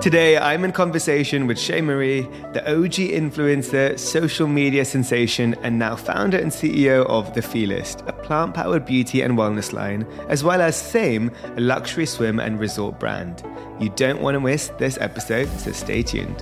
[0.00, 2.22] Today, I'm in conversation with Shea Marie,
[2.54, 8.12] the OG influencer, social media sensation, and now founder and CEO of The Feelist, a
[8.14, 12.98] plant powered beauty and wellness line, as well as Same, a luxury swim and resort
[12.98, 13.44] brand.
[13.78, 16.40] You don't want to miss this episode, so stay tuned.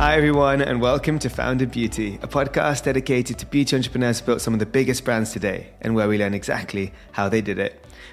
[0.00, 4.40] Hi, everyone, and welcome to Founded Beauty, a podcast dedicated to beauty entrepreneurs who built
[4.40, 7.84] some of the biggest brands today and where we learn exactly how they did it.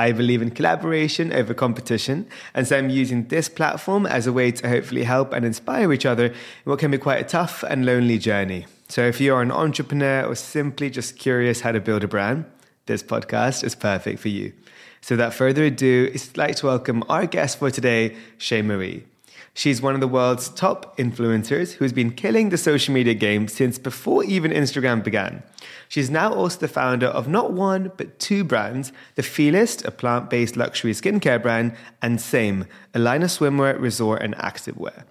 [0.00, 4.50] I believe in collaboration over competition, and so I'm using this platform as a way
[4.50, 7.84] to hopefully help and inspire each other in what can be quite a tough and
[7.84, 8.64] lonely journey.
[8.88, 12.46] So if you're an entrepreneur or simply just curious how to build a brand,
[12.86, 14.54] this podcast is perfect for you.
[15.02, 19.04] So without further ado, I'd like to welcome our guest for today, Shea Marie.
[19.52, 23.78] She's one of the world's top influencers who's been killing the social media game since
[23.78, 25.42] before even Instagram began.
[25.88, 30.30] She's now also the founder of not one, but two brands The Feelist, a plant
[30.30, 35.04] based luxury skincare brand, and Same, a line of swimwear, resort, and activewear.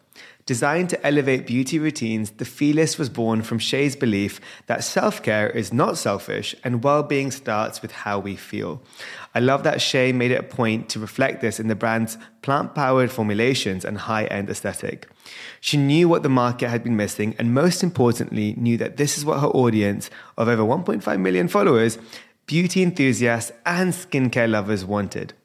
[0.49, 5.47] Designed to elevate beauty routines, the Feelist was born from Shea's belief that self care
[5.47, 8.81] is not selfish and well being starts with how we feel.
[9.35, 12.73] I love that Shea made it a point to reflect this in the brand's plant
[12.73, 15.07] powered formulations and high end aesthetic.
[15.61, 19.25] She knew what the market had been missing, and most importantly, knew that this is
[19.25, 21.99] what her audience of over 1.5 million followers,
[22.47, 25.35] beauty enthusiasts, and skincare lovers wanted.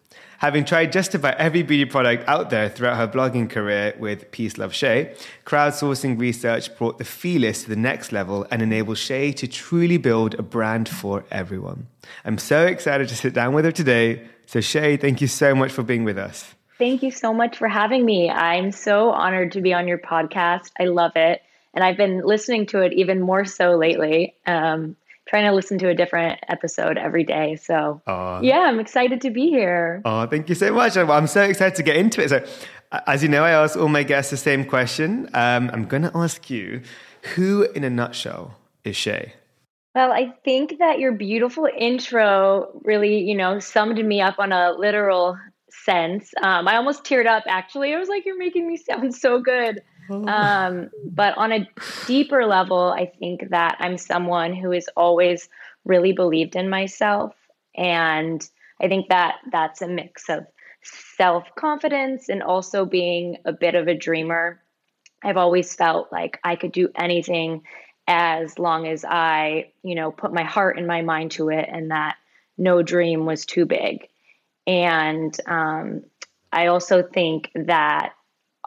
[0.44, 4.58] Having tried just about every beauty product out there throughout her blogging career with Peace
[4.58, 5.14] Love Shea,
[5.46, 10.34] crowdsourcing research brought the Feelist to the next level and enabled Shea to truly build
[10.34, 11.86] a brand for everyone.
[12.26, 14.28] I'm so excited to sit down with her today.
[14.44, 16.54] So, Shea, thank you so much for being with us.
[16.76, 18.28] Thank you so much for having me.
[18.28, 20.72] I'm so honored to be on your podcast.
[20.78, 21.40] I love it.
[21.72, 24.34] And I've been listening to it even more so lately.
[24.46, 24.96] Um,
[25.26, 27.56] trying to listen to a different episode every day.
[27.56, 28.02] So
[28.42, 30.02] yeah, I'm excited to be here.
[30.04, 30.96] Oh, thank you so much.
[30.96, 32.28] I'm so excited to get into it.
[32.28, 32.44] So
[33.06, 35.28] as you know, I ask all my guests the same question.
[35.34, 36.82] Um, I'm going to ask you,
[37.34, 39.34] who in a nutshell is Shea?
[39.94, 44.72] Well, I think that your beautiful intro really, you know, summed me up on a
[44.72, 45.38] literal
[45.70, 46.32] sense.
[46.42, 47.94] Um, I almost teared up actually.
[47.94, 49.82] I was like, you're making me sound so good.
[50.10, 51.68] Um, but on a
[52.06, 55.48] deeper level, I think that I'm someone who has always
[55.84, 57.34] really believed in myself.
[57.76, 58.46] And
[58.80, 60.46] I think that that's a mix of
[61.16, 64.60] self confidence and also being a bit of a dreamer.
[65.22, 67.62] I've always felt like I could do anything
[68.06, 71.90] as long as I, you know, put my heart and my mind to it and
[71.90, 72.16] that
[72.58, 74.08] no dream was too big.
[74.66, 76.02] And um,
[76.52, 78.12] I also think that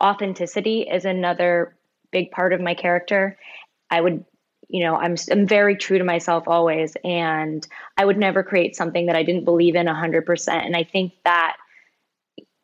[0.02, 1.76] authenticity is another
[2.12, 3.38] big part of my character.
[3.90, 4.26] I would,
[4.68, 7.66] you know, I'm, I'm very true to myself always, and
[7.98, 10.48] I would never create something that I didn't believe in 100%.
[10.50, 11.58] And I think that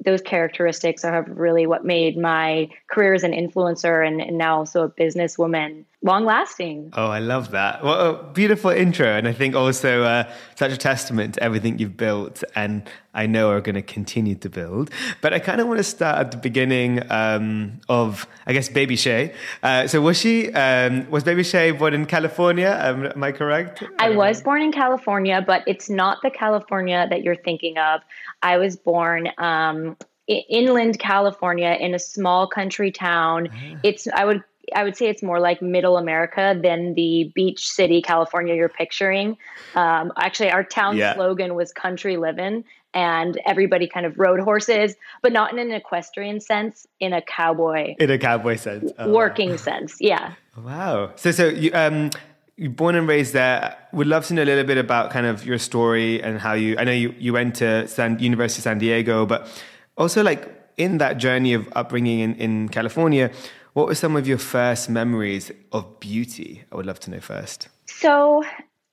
[0.04, 4.84] those characteristics are really what made my career as an influencer and, and now also
[4.84, 6.92] a businesswoman long lasting.
[6.94, 7.84] Oh, I love that.
[7.84, 9.08] What a beautiful intro.
[9.08, 13.50] And I think also uh, such a testament to everything you've built and I know
[13.50, 14.90] are going to continue to build.
[15.22, 18.98] But I kind of want to start at the beginning um, of, I guess, Baby
[18.98, 19.34] Shea.
[19.62, 22.78] Uh, so was she, um, was Baby Shea born in California?
[22.82, 23.84] Um, am I correct?
[23.98, 28.02] I was born in California, but it's not the California that you're thinking of.
[28.42, 29.96] I was born um,
[30.28, 33.50] inland California in a small country town.
[33.54, 33.80] Ah.
[33.84, 34.44] It's, I would
[34.76, 39.38] I would say it's more like middle America than the beach city California you're picturing.
[39.76, 41.16] Um, actually, our town yeah.
[41.16, 42.64] slogan was country living,
[42.94, 47.96] and everybody kind of rode horses, but not in an equestrian sense, in a cowboy.
[48.00, 48.92] In a cowboy sense.
[48.98, 49.56] Oh, working wow.
[49.58, 50.34] sense, yeah.
[50.58, 51.12] Wow.
[51.16, 52.12] So, so you, um,
[52.56, 53.76] you're born and raised there.
[53.94, 56.78] Would love to know a little bit about kind of your story and how you,
[56.78, 59.48] I know you, you went to San, University of San Diego, but
[59.98, 63.32] also like in that journey of upbringing in, in California,
[63.74, 66.64] what were some of your first memories of beauty?
[66.72, 67.68] I would love to know first.
[67.88, 68.44] So,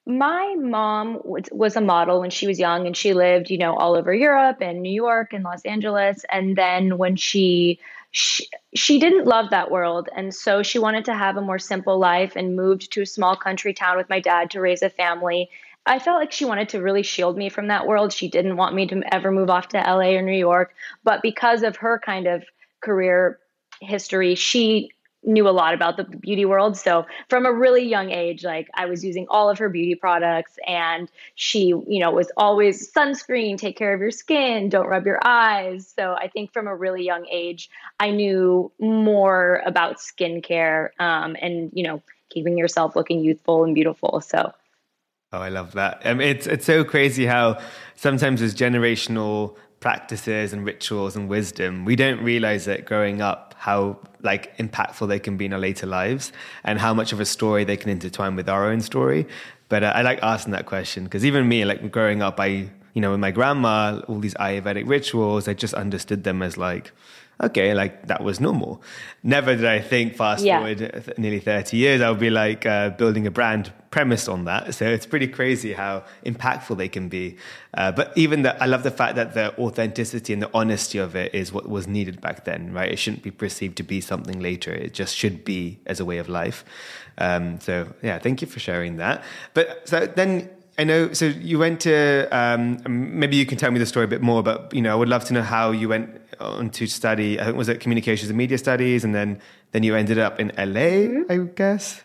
[0.06, 3.94] my mom was, a model when she was young and she lived, you know, all
[3.94, 6.24] over Europe and New York and Los Angeles.
[6.32, 7.78] And then when she,
[8.10, 10.08] she, she didn't love that world.
[10.16, 13.36] And so she wanted to have a more simple life and moved to a small
[13.36, 15.50] country town with my dad to raise a family.
[15.86, 18.12] I felt like she wanted to really shield me from that world.
[18.12, 20.72] She didn't want me to ever move off to LA or New York.
[21.04, 22.44] But because of her kind of
[22.80, 23.38] career
[23.80, 24.90] history, she
[25.22, 26.76] knew a lot about the beauty world.
[26.76, 30.58] So from a really young age, like I was using all of her beauty products
[30.66, 35.18] and she, you know, was always sunscreen, take care of your skin, don't rub your
[35.22, 35.92] eyes.
[35.94, 37.68] So I think from a really young age,
[37.98, 44.22] I knew more about skincare um, and, you know, keeping yourself looking youthful and beautiful.
[44.22, 44.54] So
[45.32, 46.04] Oh, I love that.
[46.04, 47.60] Um, it's it's so crazy how
[47.94, 51.84] sometimes there's generational practices and rituals and wisdom.
[51.84, 55.86] We don't realize it growing up how like impactful they can be in our later
[55.86, 56.32] lives
[56.64, 59.26] and how much of a story they can intertwine with our own story.
[59.70, 63.00] But uh, I like asking that question because even me, like growing up, I you
[63.00, 66.92] know with my grandma, all these Ayurvedic rituals, I just understood them as like
[67.42, 68.82] okay, like that was normal.
[69.22, 70.58] Never did I think fast yeah.
[70.58, 74.74] forward nearly 30 years, I would be like uh, building a brand premised on that.
[74.74, 77.36] So it's pretty crazy how impactful they can be.
[77.74, 81.16] Uh, but even that, I love the fact that the authenticity and the honesty of
[81.16, 82.90] it is what was needed back then, right?
[82.90, 84.72] It shouldn't be perceived to be something later.
[84.72, 86.64] It just should be as a way of life.
[87.18, 89.24] Um, so yeah, thank you for sharing that.
[89.54, 90.50] But so then
[90.80, 91.12] I know.
[91.12, 92.26] So you went to.
[92.32, 94.42] Um, maybe you can tell me the story a bit more.
[94.42, 97.38] But you know, I would love to know how you went on to study.
[97.38, 99.42] I think was it communications and media studies, and then
[99.72, 101.30] then you ended up in LA, mm-hmm.
[101.30, 102.02] I guess.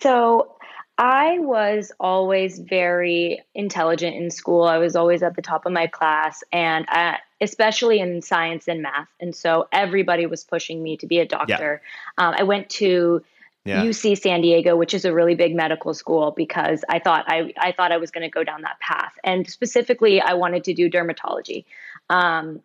[0.00, 0.56] So
[0.98, 4.64] I was always very intelligent in school.
[4.64, 8.82] I was always at the top of my class, and I, especially in science and
[8.82, 9.08] math.
[9.20, 11.80] And so everybody was pushing me to be a doctor.
[12.18, 12.26] Yeah.
[12.26, 13.22] Um, I went to
[13.64, 13.84] yeah.
[13.84, 17.72] UC San Diego, which is a really big medical school, because I thought I, I
[17.72, 19.12] thought I was going to go down that path.
[19.22, 21.64] And specifically, I wanted to do dermatology.
[22.10, 22.60] Um,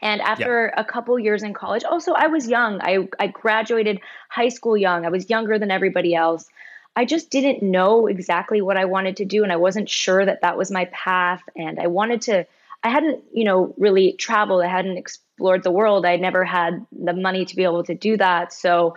[0.00, 0.80] and after yeah.
[0.80, 2.80] a couple years in college, also I was young.
[2.80, 5.04] I, I graduated high school young.
[5.04, 6.48] I was younger than everybody else.
[6.94, 10.40] I just didn't know exactly what I wanted to do, and I wasn't sure that
[10.42, 11.42] that was my path.
[11.56, 12.46] And I wanted to.
[12.84, 14.62] I hadn't, you know, really traveled.
[14.62, 16.06] I hadn't explored the world.
[16.06, 18.52] I never had the money to be able to do that.
[18.52, 18.94] So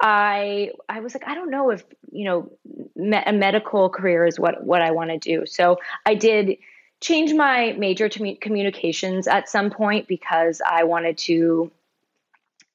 [0.00, 2.50] I I was like, I don't know if you know
[2.96, 5.46] me- a medical career is what what I want to do.
[5.46, 6.58] So I did
[7.00, 11.70] change my major to communications at some point because I wanted to.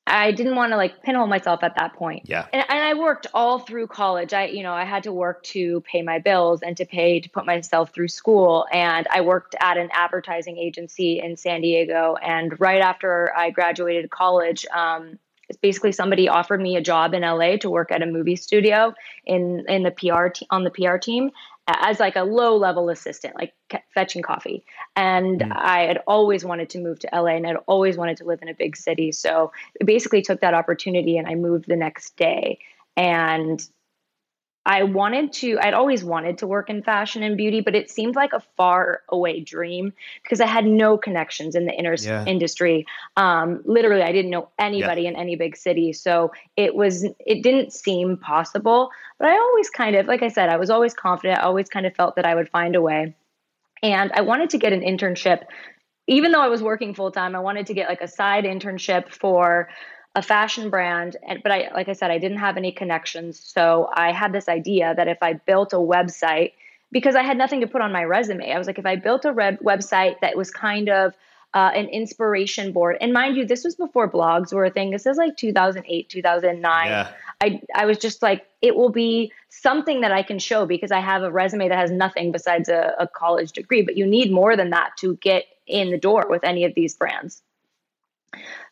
[0.09, 2.29] I didn't want to like pinhole myself at that point.
[2.29, 2.45] Yeah.
[2.53, 4.31] And, and I worked all through college.
[4.31, 7.29] I, you know, I had to work to pay my bills and to pay to
[7.29, 8.65] put myself through school.
[8.71, 12.15] And I worked at an advertising agency in San Diego.
[12.15, 17.21] And right after I graduated college, um, it's basically somebody offered me a job in
[17.21, 18.93] LA to work at a movie studio
[19.25, 21.31] in in the PR te- on the PR team
[21.67, 23.53] as like a low level assistant, like
[23.93, 24.63] fetching coffee.
[24.95, 25.51] And mm.
[25.53, 28.47] I had always wanted to move to LA and I'd always wanted to live in
[28.47, 29.11] a big city.
[29.11, 29.51] So
[29.81, 32.59] I basically took that opportunity and I moved the next day.
[32.95, 33.61] And
[34.67, 38.17] I wanted to, I'd always wanted to work in fashion and beauty, but it seemed
[38.17, 42.25] like a far away dream because I had no connections in the inner yeah.
[42.25, 42.85] industry.
[43.15, 45.11] Um, literally, I didn't know anybody yeah.
[45.11, 45.93] in any big city.
[45.93, 48.89] So it was, it didn't seem possible.
[49.17, 51.39] But I always kind of, like I said, I was always confident.
[51.39, 53.15] I always kind of felt that I would find a way.
[53.81, 55.43] And I wanted to get an internship
[56.09, 59.09] even though I was working full time, I wanted to get like a side internship
[59.09, 59.67] for
[60.17, 63.39] a fashion brand and but I like I said I didn't have any connections.
[63.39, 66.53] So I had this idea that if I built a website
[66.91, 69.25] because I had nothing to put on my resume I was like if I built
[69.25, 71.13] a website that was kind of
[71.53, 74.89] uh, an inspiration board and mind you this was before blogs were a thing.
[74.89, 77.11] This is like 2008 2009 yeah.
[77.39, 80.99] I I was just like it will be something that I can show because I
[80.99, 84.57] have a resume that has nothing besides a, a college degree but you need more
[84.57, 87.43] than that to get in the door with any of these brands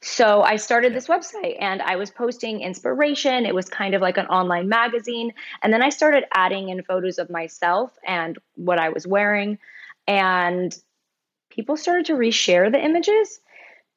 [0.01, 3.45] so I started this website and I was posting inspiration.
[3.45, 5.33] It was kind of like an online magazine.
[5.63, 9.57] And then I started adding in photos of myself and what I was wearing.
[10.07, 10.77] And
[11.50, 13.39] people started to reshare the images.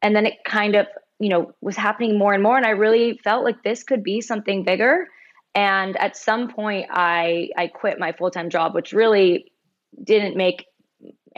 [0.00, 0.86] And then it kind of,
[1.18, 2.56] you know, was happening more and more.
[2.56, 5.08] And I really felt like this could be something bigger.
[5.54, 9.52] And at some point I I quit my full-time job, which really
[10.04, 10.67] didn't make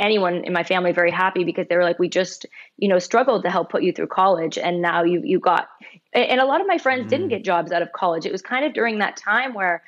[0.00, 2.46] anyone in my family very happy because they were like, we just,
[2.78, 4.58] you know, struggled to help put you through college.
[4.58, 5.68] And now you, you got,
[6.12, 8.26] and a lot of my friends mm didn't get jobs out of college.
[8.26, 9.82] It was kind of during that time where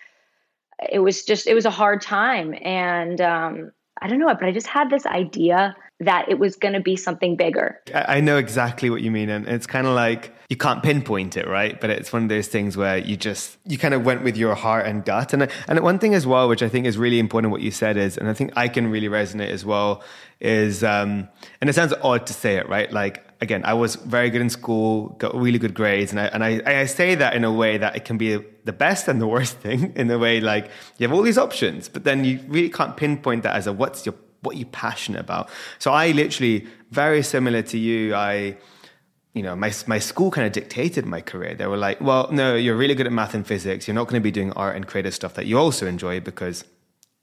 [0.90, 2.54] it was just, it was a hard time.
[2.62, 6.74] And, um, I don't know, but I just had this idea that it was going
[6.74, 7.80] to be something bigger.
[7.94, 9.28] I know exactly what you mean.
[9.28, 11.80] And it's kind of like you can't pinpoint it, right?
[11.80, 14.54] But it's one of those things where you just, you kind of went with your
[14.54, 15.32] heart and gut.
[15.32, 17.96] And, and one thing as well, which I think is really important, what you said
[17.96, 20.02] is, and I think I can really resonate as well,
[20.40, 21.28] is, um,
[21.60, 22.92] and it sounds odd to say it, right?
[22.92, 26.12] Like, again, I was very good in school, got really good grades.
[26.12, 28.72] And I, and I, I say that in a way that it can be the
[28.72, 32.04] best and the worst thing in a way like you have all these options, but
[32.04, 35.48] then you really can't pinpoint that as a what's your what are you're passionate about.
[35.78, 38.56] So I literally, very similar to you, I
[39.34, 41.54] you know, my, my school kind of dictated my career.
[41.54, 43.88] They were like, well, no, you're really good at math and physics.
[43.88, 46.64] You're not going to be doing art and creative stuff that you also enjoy because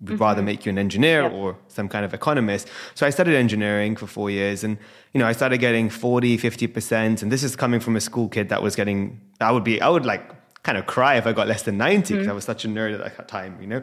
[0.02, 0.24] we'd mm-hmm.
[0.24, 1.34] rather make you an engineer yep.
[1.34, 2.68] or some kind of economist.
[2.96, 4.80] So I studied engineering for four years and,
[5.14, 7.22] you know, I started getting 40, 50%.
[7.22, 9.90] And this is coming from a school kid that was getting, I would be, I
[9.90, 10.32] would like
[10.70, 12.30] kind of cry if I got less than 90 because mm.
[12.30, 13.82] I was such a nerd at that time, you know?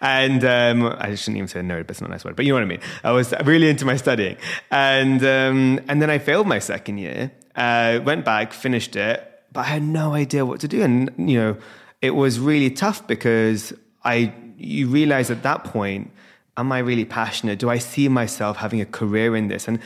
[0.00, 2.52] And um, I shouldn't even say nerd, but it's not a nice word, but you
[2.52, 2.80] know what I mean?
[3.02, 4.36] I was really into my studying.
[4.70, 9.62] And, um, and then I failed my second year, uh, went back, finished it, but
[9.62, 10.80] I had no idea what to do.
[10.80, 11.56] And, you know,
[12.00, 13.72] it was really tough because
[14.04, 16.12] I, you realize at that point,
[16.56, 17.58] am I really passionate?
[17.58, 19.66] Do I see myself having a career in this?
[19.66, 19.80] And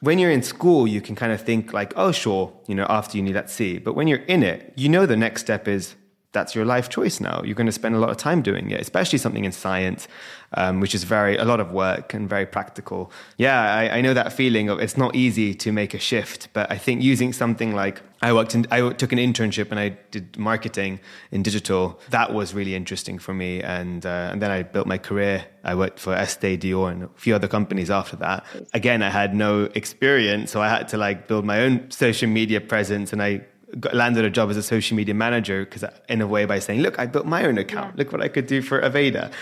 [0.00, 3.18] when you're in school, you can kind of think like, oh, sure, you know, after
[3.18, 3.78] uni, let's see.
[3.78, 5.94] But when you're in it, you know the next step is
[6.32, 7.42] that's your life choice now.
[7.44, 10.06] You're going to spend a lot of time doing it, especially something in science,
[10.54, 13.10] um, which is very a lot of work and very practical.
[13.36, 16.70] Yeah, I, I, know that feeling of it's not easy to make a shift, but
[16.70, 20.38] I think using something like I worked in, I took an internship and I did
[20.38, 21.00] marketing
[21.32, 21.98] in digital.
[22.10, 25.46] That was really interesting for me, and uh, and then I built my career.
[25.64, 28.44] I worked for Estee Lauder and a few other companies after that.
[28.72, 32.60] Again, I had no experience, so I had to like build my own social media
[32.60, 33.46] presence, and I
[33.78, 36.80] got, landed a job as a social media manager because in a way by saying
[36.80, 37.94] look i built my own account.
[37.94, 37.98] Yeah.
[37.98, 39.32] look what i could do for aveda.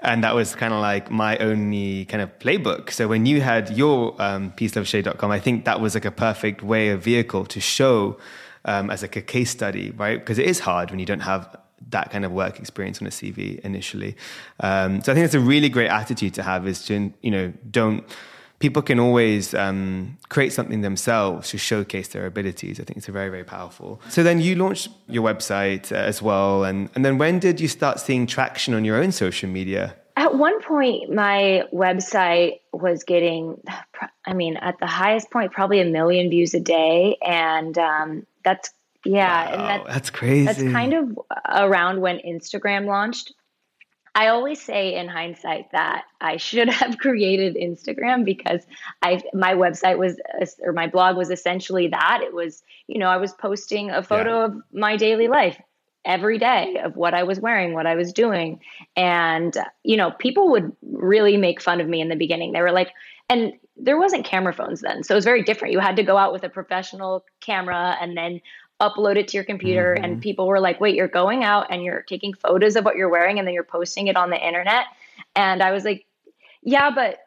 [0.00, 2.90] And that was kind of like my only kind of playbook.
[2.90, 6.90] So when you had your um, peaceloveshea.com i think that was like a perfect way
[6.90, 8.18] a vehicle to show
[8.64, 10.18] um, as like a case study right?
[10.18, 11.56] Because it is hard when you don't have
[11.90, 14.16] that kind of work experience on a cv initially.
[14.60, 17.52] Um, so i think it's a really great attitude to have is to you know
[17.70, 18.04] don't
[18.58, 22.80] people can always um, create something themselves to showcase their abilities.
[22.80, 24.00] I think it's very, very powerful.
[24.08, 26.64] So then you launched your website uh, as well.
[26.64, 29.94] And, and then when did you start seeing traction on your own social media?
[30.16, 33.62] At one point, my website was getting,
[34.26, 37.16] I mean, at the highest point, probably a million views a day.
[37.24, 38.70] And um, that's,
[39.04, 39.44] yeah.
[39.44, 40.46] Wow, and that, that's crazy.
[40.46, 43.32] That's kind of around when Instagram launched.
[44.18, 48.66] I always say in hindsight that I should have created Instagram because
[49.00, 50.18] I my website was
[50.60, 54.40] or my blog was essentially that it was you know I was posting a photo
[54.40, 54.44] yeah.
[54.46, 55.56] of my daily life
[56.04, 58.60] every day of what I was wearing, what I was doing,
[58.96, 62.52] and you know people would really make fun of me in the beginning.
[62.52, 62.90] They were like,
[63.28, 65.72] and there wasn't camera phones then, so it was very different.
[65.72, 68.40] You had to go out with a professional camera and then
[68.80, 70.04] upload it to your computer mm-hmm.
[70.04, 73.08] and people were like wait you're going out and you're taking photos of what you're
[73.08, 74.86] wearing and then you're posting it on the internet?
[75.34, 76.06] And i was like
[76.62, 77.18] yeah but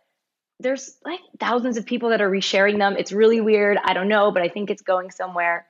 [0.59, 2.95] there's like thousands of people that are resharing them.
[2.95, 3.79] It's really weird.
[3.83, 5.65] I don't know but i think it's going somewhere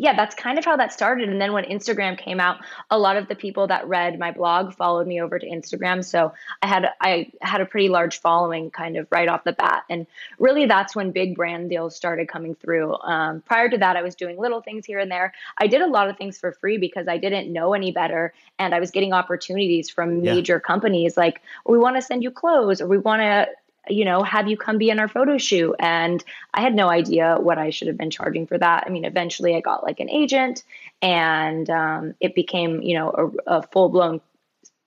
[0.00, 1.28] yeah, that's kind of how that started.
[1.28, 2.58] And then when Instagram came out,
[2.90, 6.02] a lot of the people that read my blog followed me over to Instagram.
[6.02, 9.84] So I had I had a pretty large following kind of right off the bat.
[9.90, 10.06] And
[10.38, 12.96] really that's when big brand deals started coming through.
[13.02, 15.34] Um, prior to that, I was doing little things here and there.
[15.58, 18.32] I did a lot of things for free because I didn't know any better.
[18.58, 20.66] And I was getting opportunities from major yeah.
[20.66, 23.48] companies like, we want to send you clothes or we want to
[23.88, 25.74] you know, have you come be in our photo shoot?
[25.78, 26.22] And
[26.54, 28.84] I had no idea what I should have been charging for that.
[28.86, 30.64] I mean, eventually I got like an agent
[31.02, 34.20] and um, it became, you know, a, a full blown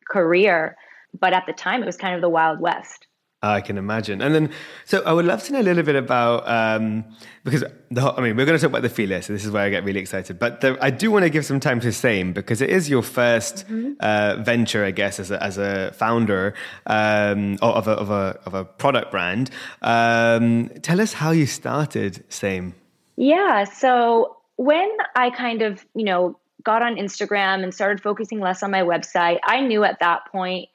[0.09, 0.77] career.
[1.19, 3.07] But at the time, it was kind of the Wild West.
[3.43, 4.21] I can imagine.
[4.21, 4.49] And then,
[4.85, 7.03] so I would love to know a little bit about um,
[7.43, 9.25] because the whole, I mean we're going to talk about the feelers.
[9.25, 10.39] So this is where I get really excited.
[10.39, 13.01] But the, I do want to give some time to Same because it is your
[13.01, 13.93] 1st mm-hmm.
[13.99, 16.53] uh, venture, I guess, as a, as a founder
[16.87, 19.49] um, of, a, of a of a product brand.
[19.81, 22.75] Um, tell us how you started Same.
[23.17, 23.65] Yeah.
[23.65, 28.71] So when I kind of you know got on Instagram and started focusing less on
[28.71, 30.69] my website, I knew at that point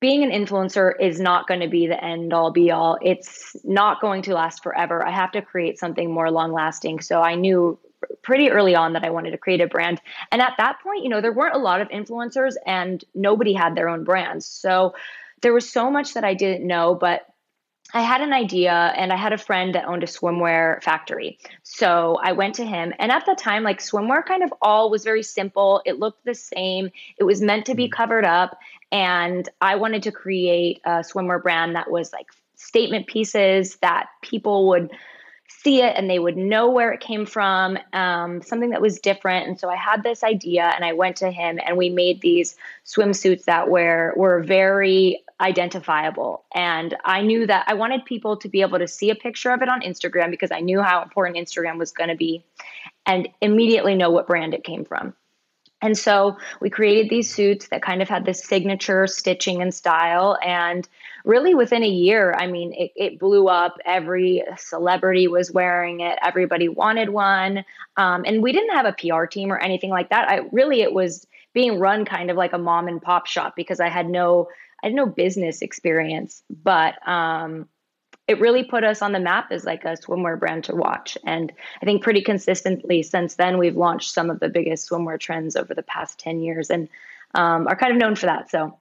[0.00, 2.98] being an influencer is not going to be the end all be all.
[3.02, 5.06] It's not going to last forever.
[5.06, 7.00] I have to create something more long lasting.
[7.00, 7.78] So I knew
[8.22, 10.00] pretty early on that I wanted to create a brand.
[10.32, 13.74] And at that point, you know, there weren't a lot of influencers and nobody had
[13.74, 14.46] their own brands.
[14.46, 14.94] So
[15.42, 17.26] there was so much that I didn't know, but
[17.92, 21.38] I had an idea and I had a friend that owned a swimwear factory.
[21.62, 22.92] So I went to him.
[22.98, 25.82] And at the time, like swimwear kind of all was very simple.
[25.84, 26.90] It looked the same.
[27.18, 27.92] It was meant to be mm.
[27.92, 28.58] covered up.
[28.92, 34.68] And I wanted to create a swimwear brand that was like statement pieces that people
[34.68, 34.90] would
[35.62, 39.46] see it and they would know where it came from, um, something that was different.
[39.46, 42.56] And so I had this idea and I went to him and we made these
[42.86, 46.44] swimsuits that were, were very identifiable.
[46.54, 49.60] And I knew that I wanted people to be able to see a picture of
[49.62, 52.44] it on Instagram because I knew how important Instagram was going to be
[53.04, 55.14] and immediately know what brand it came from.
[55.82, 60.38] And so we created these suits that kind of had this signature stitching and style.
[60.44, 60.86] And
[61.24, 63.78] really within a year, I mean, it, it blew up.
[63.84, 67.64] Every celebrity was wearing it, everybody wanted one.
[67.96, 70.28] Um, and we didn't have a PR team or anything like that.
[70.28, 73.80] I really, it was being run kind of like a mom and pop shop because
[73.80, 74.48] I had no,
[74.82, 76.42] I had no business experience.
[76.50, 77.68] But, um,
[78.30, 81.18] it really put us on the map as like a swimwear brand to watch.
[81.26, 85.56] And I think pretty consistently since then, we've launched some of the biggest swimwear trends
[85.56, 86.88] over the past 10 years and
[87.34, 88.48] um, are kind of known for that.
[88.48, 88.78] So,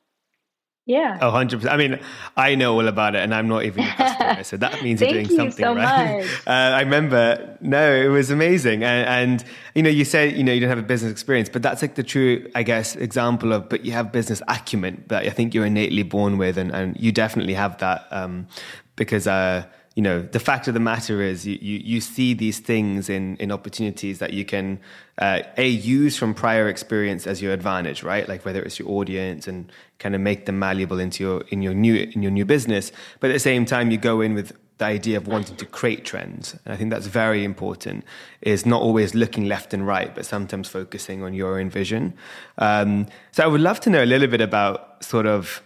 [0.89, 1.19] yeah.
[1.21, 1.69] Oh, 100%.
[1.69, 1.99] I mean,
[2.35, 4.43] I know all about it and I'm not even a customer.
[4.43, 6.27] so that means you're doing you something, so right?
[6.47, 8.83] Uh, I remember, no, it was amazing.
[8.83, 11.61] And, and, you know, you said, you know, you don't have a business experience, but
[11.61, 15.29] that's like the true, I guess, example of, but you have business acumen that I
[15.29, 16.57] think you're innately born with.
[16.57, 18.07] And, and you definitely have that.
[18.09, 18.47] Um,
[18.95, 19.65] because uh,
[19.99, 23.35] you know the fact of the matter is you, you, you see these things in
[23.35, 24.79] in opportunities that you can
[25.17, 28.25] uh, a use from prior experience as your advantage right?
[28.29, 31.73] Like whether it's your audience and kind of make them malleable into your in your
[31.73, 32.93] new in your new business.
[33.19, 36.05] But at the same time you go in with the idea of wanting to create
[36.05, 36.55] trends.
[36.63, 38.05] And i think that's very important
[38.41, 42.13] is not always looking left and right but sometimes focusing on your own vision.
[42.57, 45.61] Um, so i would love to know a little bit about sort of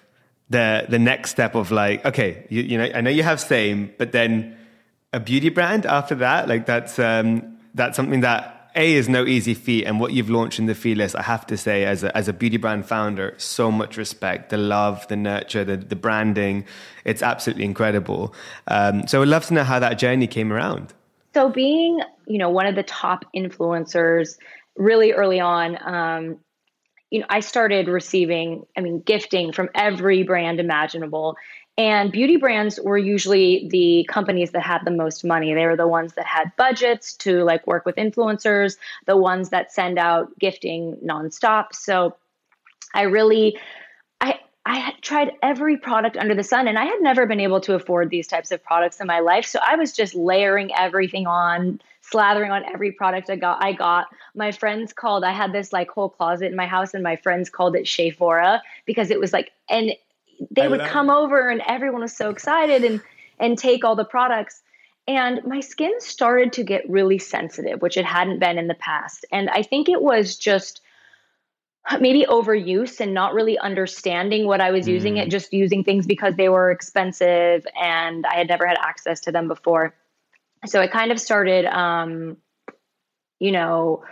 [0.53, 3.91] the the next step of like okay you, you know i know you have same
[3.97, 4.55] but then
[5.11, 9.53] a beauty brand after that like that's um that's something that a is no easy
[9.53, 12.27] feat and what you've launched in the Feelist i have to say as a, as
[12.27, 16.65] a beauty brand founder so much respect the love the nurture the, the branding
[17.05, 18.33] it's absolutely incredible.
[18.67, 20.93] Um, so i'd love to know how that journey came around.
[21.33, 24.37] So being you know one of the top influencers
[24.77, 26.37] really early on um,
[27.13, 31.37] you know, I started receiving, I mean, gifting from every brand imaginable.
[31.77, 35.53] And beauty brands were usually the companies that had the most money.
[35.53, 39.71] They were the ones that had budgets to like work with influencers, the ones that
[39.71, 41.73] send out gifting nonstop.
[41.73, 42.15] So
[42.95, 43.59] I really,
[44.65, 48.09] I, tried every product under the sun and I had never been able to afford
[48.09, 49.45] these types of products in my life.
[49.45, 53.61] So I was just layering everything on, slathering on every product I got.
[53.61, 55.23] I got my friends called.
[55.25, 58.61] I had this like whole closet in my house, and my friends called it Sephora
[58.85, 59.91] because it was like, and
[60.49, 61.13] they I would come it.
[61.13, 63.01] over, and everyone was so excited and
[63.39, 64.61] and take all the products.
[65.07, 69.25] And my skin started to get really sensitive, which it hadn't been in the past.
[69.31, 70.81] And I think it was just
[71.99, 74.93] maybe overuse and not really understanding what I was mm.
[74.93, 75.31] using it, mm.
[75.31, 79.47] just using things because they were expensive and I had never had access to them
[79.47, 79.93] before
[80.65, 82.37] so I kind of started, um,
[83.39, 84.03] you know,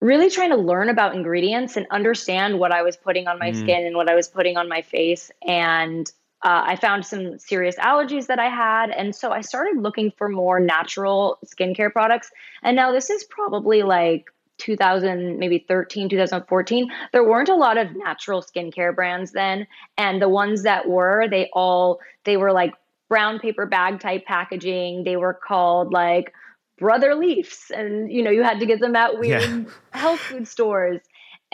[0.00, 3.60] really trying to learn about ingredients and understand what I was putting on my mm.
[3.60, 5.30] skin and what I was putting on my face.
[5.46, 6.10] And
[6.42, 8.90] uh, I found some serious allergies that I had.
[8.90, 12.30] And so I started looking for more natural skincare products.
[12.62, 14.26] And now this is probably like
[14.58, 19.66] 2000 maybe 13 2014 there weren't a lot of natural skincare brands then
[19.98, 22.72] and the ones that were they all they were like
[23.08, 25.04] brown paper bag type packaging.
[25.04, 26.32] They were called like
[26.78, 29.64] brother leafs, and you know you had to get them at weird yeah.
[29.90, 31.00] health food stores.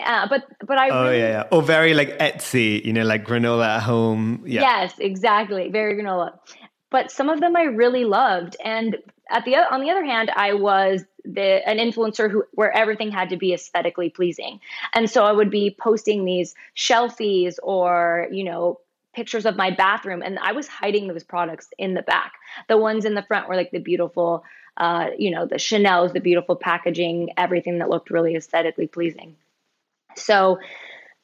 [0.03, 3.25] Uh, but but I oh really, yeah, yeah oh very like Etsy you know like
[3.25, 4.61] granola at home yeah.
[4.61, 6.31] yes exactly very granola
[6.89, 8.97] but some of them I really loved and
[9.29, 13.29] at the on the other hand I was the an influencer who where everything had
[13.29, 14.59] to be aesthetically pleasing
[14.93, 18.79] and so I would be posting these shelfies or you know
[19.13, 22.33] pictures of my bathroom and I was hiding those products in the back.
[22.67, 24.43] The ones in the front were like the beautiful
[24.77, 29.35] uh, you know, the Chanel's, the beautiful packaging, everything that looked really aesthetically pleasing.
[30.15, 30.59] So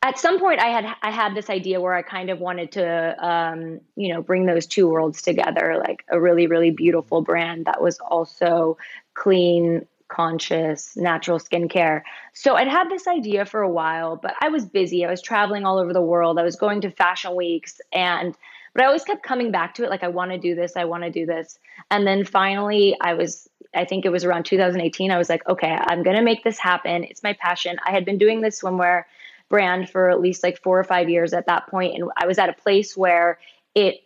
[0.01, 3.25] at some point I had I had this idea where I kind of wanted to
[3.25, 7.81] um, you know, bring those two worlds together, like a really, really beautiful brand that
[7.81, 8.77] was also
[9.13, 12.03] clean, conscious, natural skincare.
[12.33, 15.05] So I'd had this idea for a while, but I was busy.
[15.05, 16.39] I was traveling all over the world.
[16.39, 18.35] I was going to fashion weeks and
[18.73, 20.85] but I always kept coming back to it like I want to do this, I
[20.85, 21.57] want to do this.
[21.91, 25.77] And then finally I was I think it was around 2018 I was like, okay,
[25.87, 27.03] I'm going to make this happen.
[27.03, 27.77] It's my passion.
[27.85, 29.03] I had been doing this swimwear
[29.49, 32.37] brand for at least like 4 or 5 years at that point and I was
[32.37, 33.39] at a place where
[33.75, 34.01] it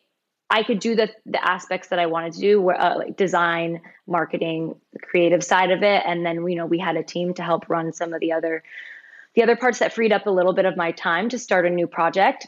[0.53, 4.75] I could do the the aspects that I wanted to do, uh, like design, marketing,
[4.91, 7.69] the creative side of it, and then you know we had a team to help
[7.69, 8.63] run some of the other
[9.33, 11.71] the other parts that freed up a little bit of my time to start a
[11.71, 12.45] new project.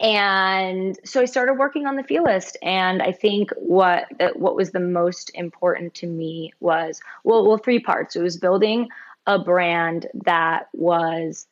[0.00, 4.80] And so I started working on the Feelist, and I think what what was the
[4.80, 8.16] most important to me was well, well, three parts.
[8.16, 8.88] It was building
[9.26, 11.46] a brand that was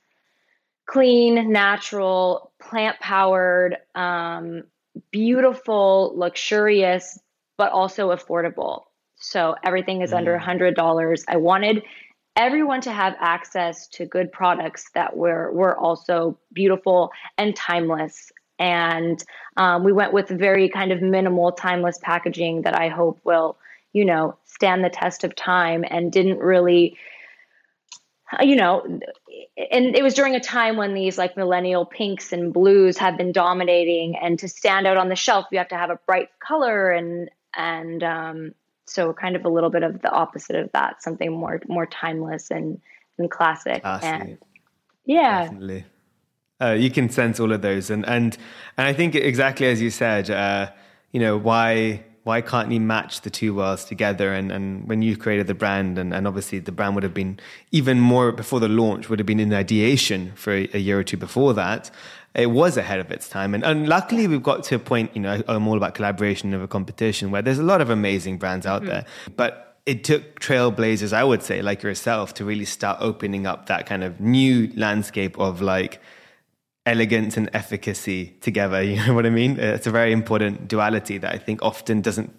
[0.88, 4.64] clean, natural, plant powered, um,
[5.12, 7.18] beautiful, luxurious,
[7.58, 8.84] but also affordable.
[9.16, 10.16] So everything is mm.
[10.16, 11.24] under a $100.
[11.28, 11.82] I wanted
[12.36, 18.32] everyone to have access to good products that were were also beautiful and timeless.
[18.58, 19.22] And
[19.56, 23.58] um, we went with very kind of minimal, timeless packaging that I hope will,
[23.92, 26.96] you know, stand the test of time and didn't really
[28.40, 29.00] you know,
[29.70, 33.32] and it was during a time when these like millennial pinks and blues have been
[33.32, 36.90] dominating, and to stand out on the shelf, you have to have a bright color,
[36.90, 38.54] and and um,
[38.86, 42.50] so kind of a little bit of the opposite of that, something more more timeless
[42.50, 42.80] and
[43.18, 43.82] and classic.
[43.82, 44.06] Classy.
[44.06, 44.38] And
[45.04, 45.84] yeah, Definitely.
[46.60, 48.36] Uh, you can sense all of those, and and
[48.76, 50.70] and I think exactly as you said, uh,
[51.12, 54.34] you know, why why can't you match the two worlds together?
[54.34, 57.40] And and when you created the brand, and, and obviously the brand would have been
[57.72, 61.04] even more before the launch would have been in ideation for a, a year or
[61.04, 61.90] two before that.
[62.34, 65.10] It was ahead of its time, and, and luckily we've got to a point.
[65.16, 68.66] You know, I'm all about collaboration over competition, where there's a lot of amazing brands
[68.66, 68.90] out mm-hmm.
[68.90, 73.66] there, but it took trailblazers, I would say, like yourself, to really start opening up
[73.72, 75.98] that kind of new landscape of like
[76.88, 78.82] elegance and efficacy together.
[78.88, 79.58] You know what I mean?
[79.58, 82.30] It's a very important duality that I think often doesn't.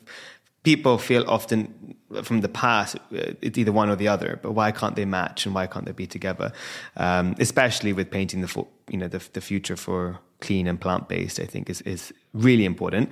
[0.64, 4.72] People feel often from the past uh, it's either one or the other, but why
[4.72, 6.52] can't they match and why can't they be together?
[6.98, 11.40] Um, especially with painting the you know the, the future for clean and plant based,
[11.40, 13.10] I think is is really important.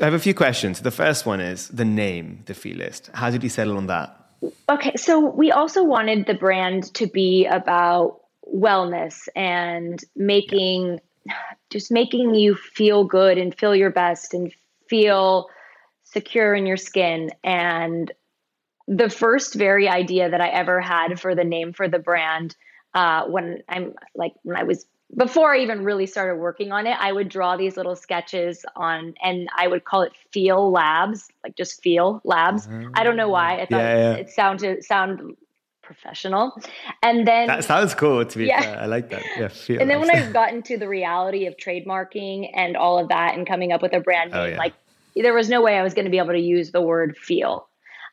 [0.00, 0.80] I have a few questions.
[0.80, 4.16] The first one is the name, the Feelist How did you settle on that?
[4.68, 8.20] Okay, so we also wanted the brand to be about
[8.54, 11.00] wellness and making
[11.70, 14.52] just making you feel good and feel your best and
[14.88, 15.48] feel
[16.04, 18.12] secure in your skin and
[18.88, 22.56] the first very idea that I ever had for the name for the brand
[22.94, 24.86] uh, when I'm like when I was
[25.16, 29.14] before I even really started working on it, I would draw these little sketches on,
[29.22, 32.68] and I would call it Feel Labs, like just Feel Labs.
[32.94, 33.54] I don't know why.
[33.54, 34.12] I thought yeah, yeah.
[34.12, 35.36] it sounded sound
[35.90, 36.56] professional.
[37.02, 38.60] And then that sounds cool to be yeah.
[38.60, 38.78] fair.
[38.78, 39.22] I like that.
[39.36, 39.48] Yeah.
[39.48, 43.34] Feel and then when I got into the reality of trademarking and all of that
[43.34, 44.58] and coming up with a brand oh, name, oh, yeah.
[44.58, 44.74] like
[45.16, 47.66] there was no way I was going to be able to use the word feel.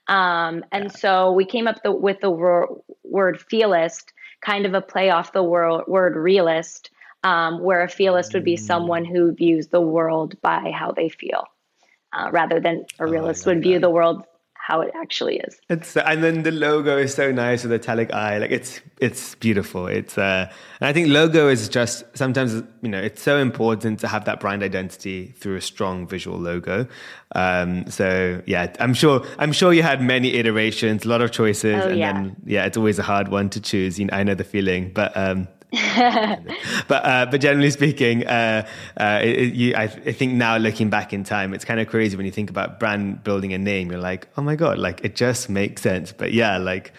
[0.07, 0.89] Um, and yeah.
[0.89, 4.05] so we came up the, with the wor- word feelist,
[4.41, 6.89] kind of a play off the wor- word realist,
[7.23, 8.59] um, where a feelist would be mm.
[8.59, 11.43] someone who views the world by how they feel,
[12.11, 14.23] uh, rather than a oh, realist oh, would view the world
[14.67, 15.61] how it actually is.
[15.69, 18.37] It's and then the logo is so nice with the italic eye.
[18.37, 19.87] Like it's it's beautiful.
[19.87, 20.51] It's uh,
[20.81, 24.41] and I think logo is just sometimes you know it's so important to have that
[24.41, 26.85] brand identity through a strong visual logo.
[27.33, 31.81] Um, so yeah, I'm sure I'm sure you had many iterations, a lot of choices,
[31.81, 32.11] oh, and yeah.
[32.11, 33.97] then yeah, it's always a hard one to choose.
[33.97, 35.15] You know, I know the feeling, but.
[35.15, 35.47] Um,
[36.87, 38.67] but uh, but generally speaking, uh,
[38.99, 42.15] uh, it, you, I, I, think now looking back in time, it's kind of crazy
[42.15, 43.91] when you think about brand building a name.
[43.91, 46.11] You're like, oh my god, like it just makes sense.
[46.11, 46.93] But yeah, like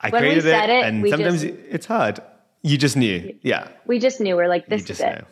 [0.00, 2.20] I when created it, it, and sometimes just, it's hard.
[2.62, 3.68] You just knew, yeah.
[3.86, 4.36] We just knew.
[4.36, 5.20] We're like, this is it.
[5.20, 5.24] Know.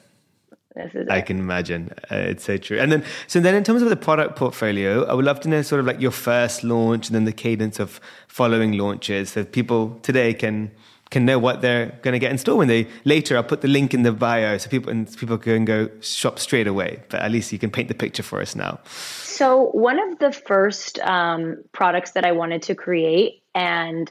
[0.74, 1.90] This is I can imagine.
[2.11, 2.78] Uh, it's so true.
[2.78, 5.62] And then, so then in terms of the product portfolio, I would love to know
[5.62, 9.98] sort of like your first launch and then the cadence of following launches so people
[10.02, 10.70] today can
[11.10, 13.68] can know what they're going to get in store when they later I'll put the
[13.68, 17.30] link in the bio so people and people can go shop straight away but at
[17.30, 21.62] least you can paint the picture for us now so one of the first um,
[21.72, 24.10] products that I wanted to create and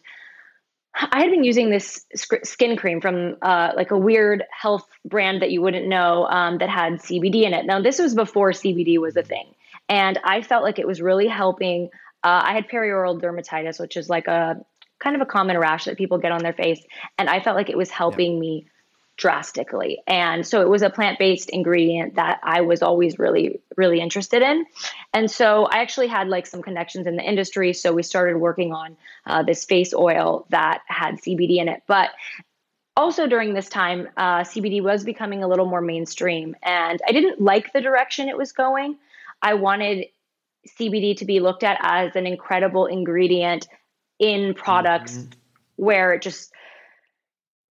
[0.99, 5.51] I had been using this skin cream from uh, like a weird health brand that
[5.51, 7.65] you wouldn't know um, that had CBD in it.
[7.65, 9.53] Now, this was before CBD was a thing.
[9.89, 11.89] And I felt like it was really helping.
[12.23, 14.65] Uh, I had perioral dermatitis, which is like a
[14.99, 16.83] kind of a common rash that people get on their face.
[17.17, 18.39] And I felt like it was helping yeah.
[18.39, 18.67] me
[19.17, 19.99] drastically.
[20.05, 24.43] And so it was a plant based ingredient that I was always really, really interested
[24.43, 24.65] in.
[25.13, 27.73] And so I actually had like some connections in the industry.
[27.73, 31.81] So we started working on uh, this face oil that had CBD in it.
[31.87, 32.11] But
[32.95, 36.55] also during this time, uh, CBD was becoming a little more mainstream.
[36.61, 38.97] And I didn't like the direction it was going.
[39.41, 40.05] I wanted
[40.79, 43.67] CBD to be looked at as an incredible ingredient
[44.19, 45.31] in products mm-hmm.
[45.75, 46.51] where it just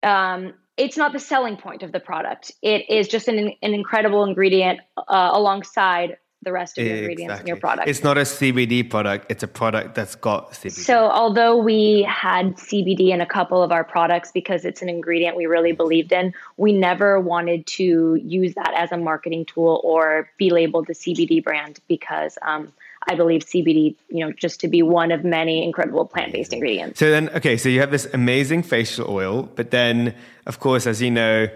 [0.03, 2.53] um, it's not the selling point of the product.
[2.61, 7.11] It is just an, an incredible ingredient uh, alongside the rest of your exactly.
[7.11, 7.89] ingredients in your product.
[7.89, 10.71] It's not a CBD product, it's a product that's got CBD.
[10.71, 15.35] So, although we had CBD in a couple of our products because it's an ingredient
[15.35, 20.29] we really believed in, we never wanted to use that as a marketing tool or
[20.37, 22.71] be labeled the CBD brand because um,
[23.07, 26.99] I believe CBD, you know, just to be one of many incredible plant-based ingredients.
[26.99, 30.13] So then, okay, so you have this amazing facial oil, but then,
[30.45, 31.47] of course, as you know,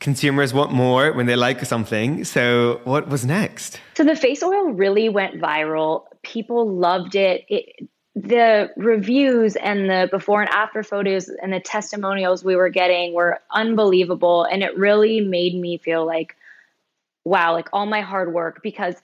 [0.00, 2.24] consumers want more when they like something.
[2.24, 3.80] So what was next?
[3.94, 6.04] So the face oil really went viral.
[6.22, 7.44] People loved it.
[7.48, 13.12] It the reviews and the before and after photos and the testimonials we were getting
[13.12, 16.34] were unbelievable and it really made me feel like
[17.24, 18.94] wow like all my hard work because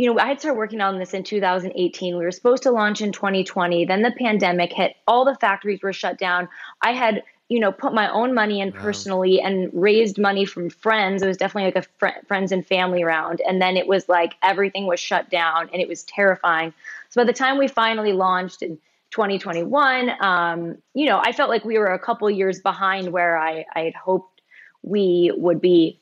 [0.00, 3.02] you know i had started working on this in 2018 we were supposed to launch
[3.02, 4.96] in 2020 then the pandemic hit.
[5.06, 6.48] All the factories were shut down.
[6.80, 11.22] I had you know put my own money in personally and raised money from friends.
[11.22, 13.40] It was definitely like a fr- friends and family round.
[13.46, 16.72] And then it was like everything was shut down and it was terrifying.
[17.10, 18.78] So by the time we finally launched in
[19.10, 23.66] 2021, um, you know, I felt like we were a couple years behind where I,
[23.74, 24.40] I had hoped
[24.82, 25.98] we would be.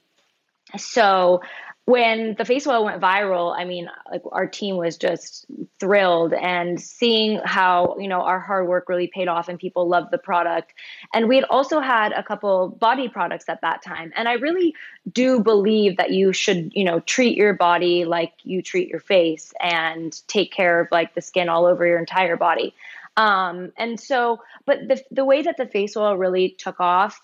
[0.77, 1.41] So
[1.89, 5.47] when the face oil went viral, I mean, like our team was just
[5.81, 10.11] thrilled and seeing how, you know, our hard work really paid off and people loved
[10.11, 10.75] the product.
[11.15, 14.13] And we had also had a couple body products at that time.
[14.15, 14.75] And I really
[15.11, 19.55] do believe that you should, you know, treat your body like you treat your face
[19.59, 22.75] and take care of like the skin all over your entire body.
[23.17, 27.19] Um, and so, but the, the way that the face oil really took off,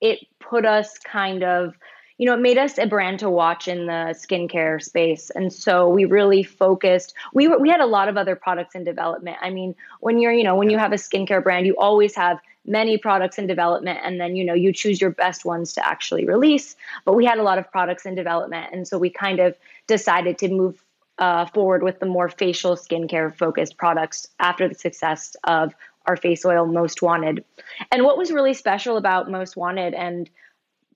[0.00, 1.76] it put us kind of,
[2.18, 5.30] you know, it made us a brand to watch in the skincare space.
[5.30, 7.14] And so we really focused.
[7.32, 9.38] We were, we had a lot of other products in development.
[9.40, 12.40] I mean, when you're, you know, when you have a skincare brand, you always have
[12.66, 16.26] many products in development and then, you know, you choose your best ones to actually
[16.26, 16.76] release.
[17.04, 18.68] But we had a lot of products in development.
[18.72, 20.84] And so we kind of decided to move
[21.18, 25.72] uh, forward with the more facial skincare focused products after the success of
[26.06, 27.44] our face oil most wanted
[27.92, 30.30] and what was really special about most wanted and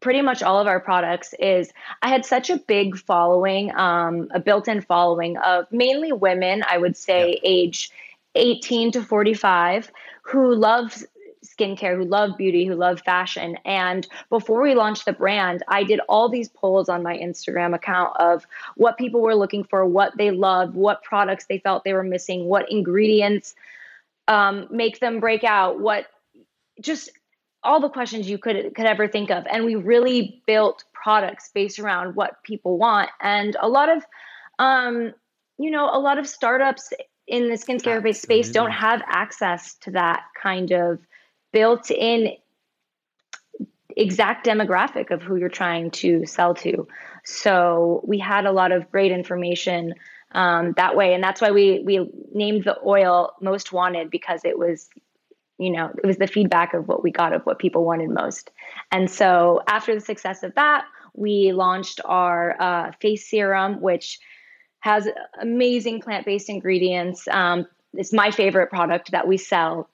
[0.02, 4.40] pretty much all of our products is I had such a big following, um, a
[4.40, 7.90] built in following of mainly women, I would say age
[8.34, 9.90] 18 to 45,
[10.22, 11.02] who love
[11.44, 13.56] skincare, who love beauty, who love fashion.
[13.64, 18.16] And before we launched the brand, I did all these polls on my Instagram account
[18.18, 22.02] of what people were looking for, what they loved, what products they felt they were
[22.02, 23.54] missing, what ingredients
[24.28, 26.06] um, make them break out, what
[26.80, 27.10] just
[27.64, 29.46] all the questions you could could ever think of.
[29.51, 33.11] And we really built products based around what people want.
[33.20, 34.05] And a lot of
[34.59, 35.12] um,
[35.59, 36.92] you know a lot of startups
[37.27, 40.98] in the skincare based space don't have access to that kind of
[41.53, 42.33] built in
[43.96, 46.88] exact demographic of who you're trying to sell to.
[47.25, 49.94] So we had a lot of great information
[50.33, 51.14] um, that way.
[51.14, 54.88] And that's why we we named the oil most wanted because it was
[55.62, 58.51] you know, it was the feedback of what we got of what people wanted most.
[58.90, 64.18] And so after the success of that, we launched our uh, face serum, which
[64.81, 65.09] has
[65.40, 67.29] amazing plant based ingredients.
[67.29, 69.88] Um, it's my favorite product that we sell.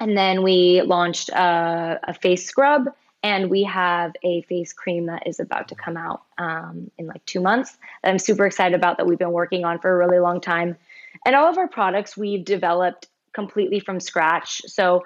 [0.00, 2.88] And then we launched uh, a face scrub,
[3.22, 7.24] and we have a face cream that is about to come out um, in like
[7.26, 10.20] two months that I'm super excited about that we've been working on for a really
[10.20, 10.76] long time.
[11.24, 14.62] And all of our products we've developed completely from scratch.
[14.66, 15.04] So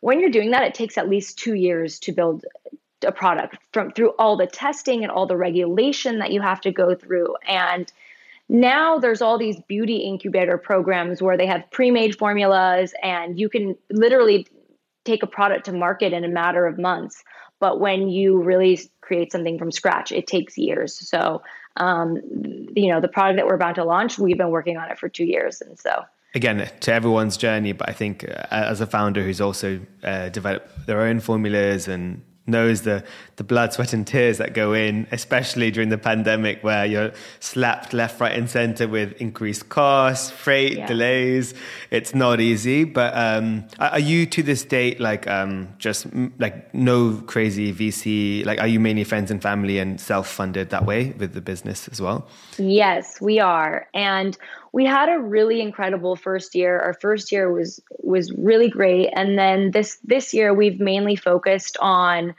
[0.00, 2.44] when you're doing that, it takes at least two years to build
[3.06, 6.72] a product from through all the testing and all the regulation that you have to
[6.72, 7.36] go through.
[7.46, 7.92] And
[8.48, 13.76] now there's all these beauty incubator programs where they have pre-made formulas and you can
[13.90, 14.46] literally
[15.04, 17.22] take a product to market in a matter of months.
[17.60, 21.08] But when you really create something from scratch, it takes years.
[21.08, 21.42] So,
[21.76, 22.16] um,
[22.74, 25.08] you know, the product that we're about to launch, we've been working on it for
[25.10, 25.60] two years.
[25.60, 29.80] And so again to everyone's journey but i think uh, as a founder who's also
[30.02, 33.02] uh, developed their own formulas and knows the
[33.36, 37.92] the blood sweat and tears that go in especially during the pandemic where you're slapped
[37.92, 40.86] left right and center with increased costs freight yeah.
[40.86, 41.54] delays.
[41.90, 46.06] It's not easy but um, are you to this date like um, just
[46.38, 51.14] like no crazy vc like are you mainly friends and family and self-funded that way
[51.18, 52.28] with the business as well?
[52.58, 53.88] Yes we are.
[53.94, 54.36] And
[54.74, 56.80] we had a really incredible first year.
[56.80, 61.76] Our first year was was really great, and then this this year we've mainly focused
[61.78, 62.34] on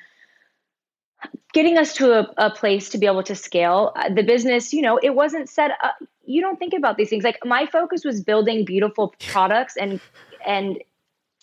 [1.54, 4.74] getting us to a, a place to be able to scale uh, the business.
[4.74, 5.96] You know, it wasn't set up.
[6.26, 7.24] You don't think about these things.
[7.24, 10.02] Like my focus was building beautiful products and
[10.46, 10.78] and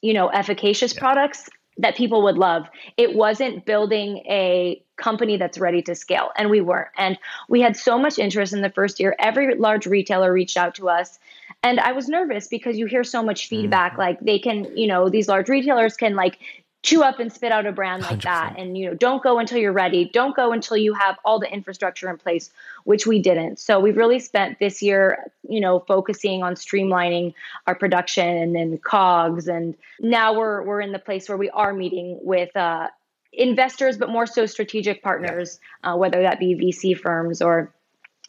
[0.02, 1.00] you know efficacious yeah.
[1.00, 2.68] products that people would love.
[2.96, 6.88] It wasn't building a company that's ready to scale, and we weren't.
[6.96, 9.16] And we had so much interest in the first year.
[9.18, 11.18] Every large retailer reached out to us,
[11.62, 13.92] and I was nervous because you hear so much feedback.
[13.92, 14.00] Mm-hmm.
[14.00, 16.38] Like they can, you know, these large retailers can like
[16.82, 18.22] chew up and spit out a brand like 100%.
[18.22, 21.38] that and you know don't go until you're ready don't go until you have all
[21.38, 22.50] the infrastructure in place
[22.84, 27.32] which we didn't so we've really spent this year you know focusing on streamlining
[27.66, 31.72] our production and then cogs and now we're we're in the place where we are
[31.72, 32.88] meeting with uh,
[33.32, 35.92] investors but more so strategic partners yeah.
[35.92, 37.72] uh, whether that be vc firms or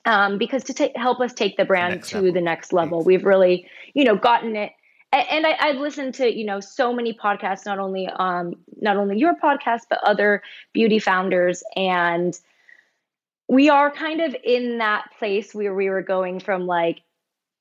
[0.05, 2.33] um, because to help us take the brand to level.
[2.33, 4.73] the next level we've really you know gotten it
[5.17, 9.17] and I, I've listened to you know so many podcasts, not only um not only
[9.17, 10.41] your podcast but other
[10.73, 12.37] beauty founders, and
[13.47, 17.01] we are kind of in that place where we were going from like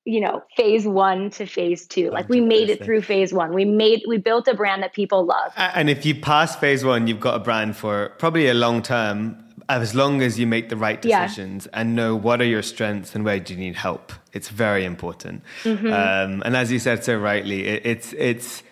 [0.05, 2.11] you know phase one to phase two.
[2.11, 3.53] Like we made it through phase one.
[3.53, 5.53] We made we built a brand that people love.
[5.57, 9.52] And if you pass phase one you've got a brand for probably a long term
[9.81, 11.81] as long as you make the right decisions yeah.
[11.81, 15.43] and know what are your strengths and where do you need help it's very important
[15.63, 15.87] mm-hmm.
[15.87, 18.63] um, and as you said so rightly it, it's it's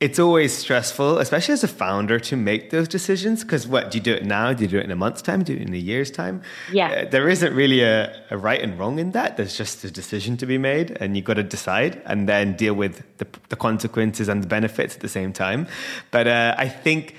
[0.00, 3.42] it's always stressful, especially as a founder, to make those decisions.
[3.42, 4.52] Because what do you do it now?
[4.52, 5.42] Do you do it in a month's time?
[5.42, 6.42] Do you do it in a year's time?
[6.72, 9.36] Yeah, uh, there isn't really a, a, right and wrong in that.
[9.36, 12.74] There's just a decision to be made, and you've got to decide, and then deal
[12.74, 15.66] with the, the, consequences and the benefits at the same time.
[16.12, 17.16] But uh, I think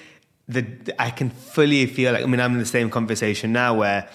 [0.49, 4.09] that I can fully feel like I mean I'm in the same conversation now where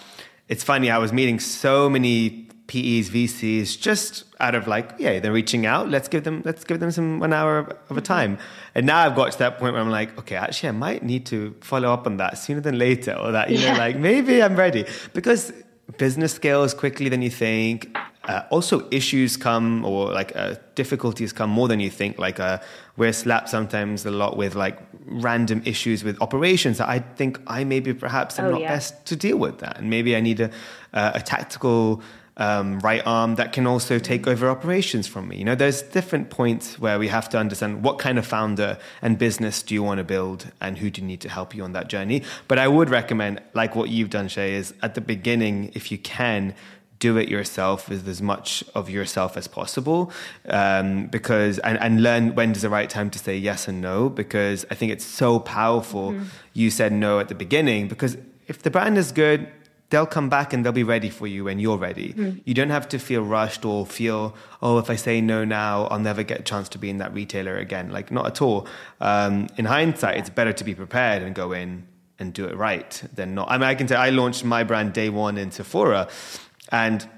[0.49, 0.91] it's funny.
[0.91, 5.91] I was meeting so many PEs, VCs, just out of like, yeah, they're reaching out.
[5.91, 8.01] Let's give them, let's give them some one hour of, of a mm-hmm.
[8.01, 8.39] time.
[8.75, 11.27] And now I've got to that point where I'm like, okay, actually, I might need
[11.27, 13.73] to follow up on that sooner than later, or that you yeah.
[13.73, 15.53] know, like maybe I'm ready because
[15.99, 17.97] business scales quickly than you think.
[18.27, 22.19] Uh, also, issues come or like uh, difficulties come more than you think.
[22.19, 22.59] Like uh,
[22.97, 27.65] we're slapped sometimes a lot with like random issues with operations that I think I
[27.65, 28.69] maybe perhaps am oh, not yeah.
[28.69, 30.51] best to deal with that, and maybe I need a,
[30.93, 32.03] a tactical
[32.37, 35.37] um, right arm that can also take over operations from me.
[35.37, 39.19] You know, there's different points where we have to understand what kind of founder and
[39.19, 41.73] business do you want to build and who do you need to help you on
[41.73, 42.23] that journey.
[42.49, 45.99] But I would recommend, like what you've done, Shea, is at the beginning, if you
[45.99, 46.55] can,
[46.99, 50.13] do it yourself with as much of yourself as possible
[50.49, 54.09] um, because and, and learn when is the right time to say yes and no
[54.09, 56.25] because i think it's so powerful mm-hmm.
[56.53, 59.49] you said no at the beginning because if the brand is good
[59.91, 62.15] they'll come back and they'll be ready for you when you're ready.
[62.15, 62.43] Mm.
[62.45, 66.01] You don't have to feel rushed or feel, oh, if I say no now, I'll
[66.01, 67.93] never get a chance to be in that retailer again.
[67.93, 68.67] Like, not at all.
[69.01, 71.87] Um, in hindsight, it's better to be prepared and go in
[72.19, 73.51] and do it right than not.
[73.51, 76.09] I mean, I can say I launched my brand day one in Sephora
[76.71, 77.09] and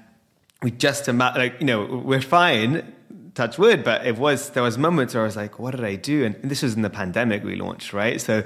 [0.61, 2.93] we just, imagine, like, you know, we're fine
[3.37, 5.95] touch wood, but it was there was moments where I was like, what did I
[5.95, 6.25] do?
[6.25, 8.19] And this was in the pandemic we launched, right?
[8.19, 8.43] So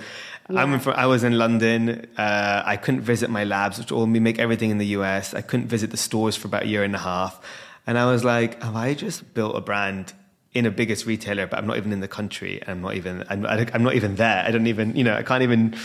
[0.50, 0.62] yeah.
[0.62, 2.08] I'm I was in London.
[2.18, 5.34] Uh, I couldn't visit my labs, which all we make everything in the US.
[5.34, 7.40] I couldn't visit the stores for about a year and a half,
[7.88, 10.14] and I was like, have I just built a brand?
[10.54, 12.62] in a biggest retailer, but I'm not even in the country.
[12.68, 13.24] I'm not even.
[13.30, 14.44] I'm, I'm not even there.
[14.46, 14.98] I don't even.
[14.98, 15.16] You know.
[15.16, 15.78] I can't even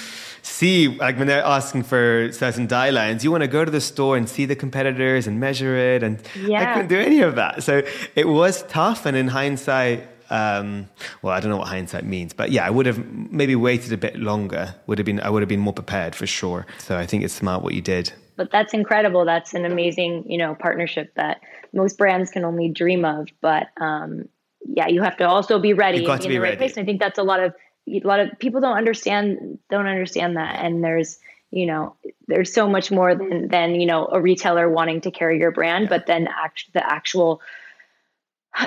[0.46, 3.80] see like when they're asking for certain die lines you want to go to the
[3.80, 6.62] store and see the competitors and measure it and yeah.
[6.62, 7.62] i couldn't do any of that.
[7.62, 7.82] So
[8.14, 10.88] it was tough and in hindsight um,
[11.22, 13.96] well i don't know what hindsight means but yeah i would have maybe waited a
[13.96, 16.66] bit longer would have been i would have been more prepared for sure.
[16.78, 18.12] So i think it's smart what you did.
[18.36, 19.24] But that's incredible.
[19.24, 21.40] That's an amazing you know partnership that
[21.72, 24.28] most brands can only dream of but um,
[24.64, 26.56] yeah you have to also be ready You've got to in be the right ready.
[26.58, 26.76] place.
[26.76, 27.54] And i think that's a lot of
[27.86, 30.64] a lot of people don't understand don't understand that.
[30.64, 31.18] And there's
[31.50, 31.96] you know
[32.26, 35.88] there's so much more than than you know a retailer wanting to carry your brand
[35.88, 37.40] but then act, the actual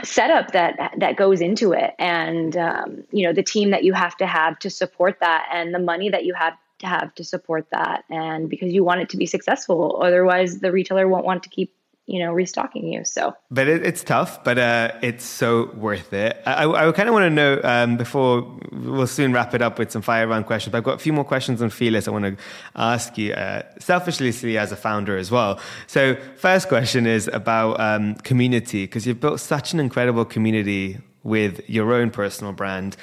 [0.04, 1.94] setup that that goes into it.
[2.00, 5.74] And um, you know the team that you have to have to support that and
[5.74, 8.06] the money that you have to have to support that.
[8.10, 11.74] And because you want it to be successful otherwise the retailer won't want to keep
[12.10, 13.06] you know restocking you.
[13.06, 16.42] So but it, it's tough but uh, it's so worth it.
[16.46, 19.92] I, I kind of want to know um, before we'll soon wrap it up with
[19.92, 22.26] some fire round questions but i've got a few more questions on Feelist i want
[22.26, 22.44] to
[22.76, 25.60] ask you uh, selfishly as a founder as well.
[25.86, 31.70] So first question is about um, community because you've built such an incredible community with
[31.70, 32.96] your own personal brand.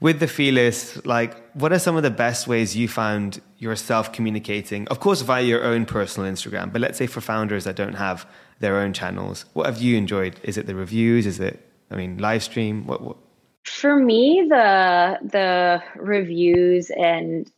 [0.00, 4.88] With the Feelist like what are some of the best ways you found yourself communicating?
[4.88, 8.26] Of course via your own personal instagram but let's say for founders that don't have
[8.60, 9.44] their own channels.
[9.52, 10.40] What have you enjoyed?
[10.42, 11.26] Is it the reviews?
[11.26, 12.86] Is it, I mean, live stream?
[12.86, 13.16] What, what?
[13.64, 17.50] For me, the the reviews and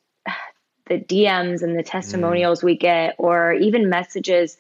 [0.87, 2.65] the DMs and the testimonials mm.
[2.65, 4.57] we get, or even messages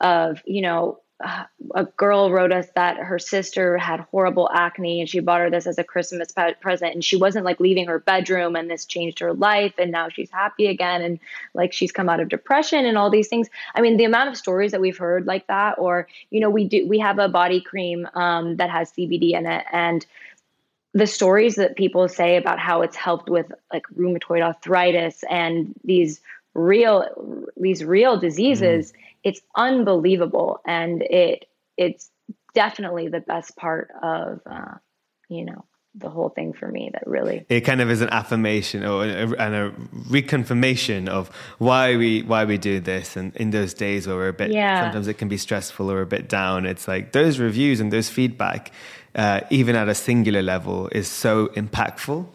[0.00, 5.18] of, you know, a girl wrote us that her sister had horrible acne and she
[5.18, 8.70] bought her this as a Christmas present and she wasn't like leaving her bedroom and
[8.70, 11.18] this changed her life and now she's happy again and
[11.54, 13.48] like she's come out of depression and all these things.
[13.74, 16.64] I mean, the amount of stories that we've heard like that, or you know, we
[16.64, 20.06] do we have a body cream um, that has CBD in it and
[20.94, 26.20] the stories that people say about how it's helped with like rheumatoid arthritis and these
[26.54, 28.92] real these real diseases.
[28.92, 31.46] Mm it's unbelievable and it
[31.76, 32.10] it's
[32.54, 34.74] definitely the best part of uh,
[35.28, 35.64] you know
[35.94, 39.08] the whole thing for me that really it kind of is an affirmation or a,
[39.08, 39.72] and a
[40.08, 44.32] reconfirmation of why we why we do this and in those days where we're a
[44.32, 44.84] bit yeah.
[44.84, 48.08] sometimes it can be stressful or a bit down it's like those reviews and those
[48.08, 48.70] feedback
[49.14, 52.26] uh, even at a singular level is so impactful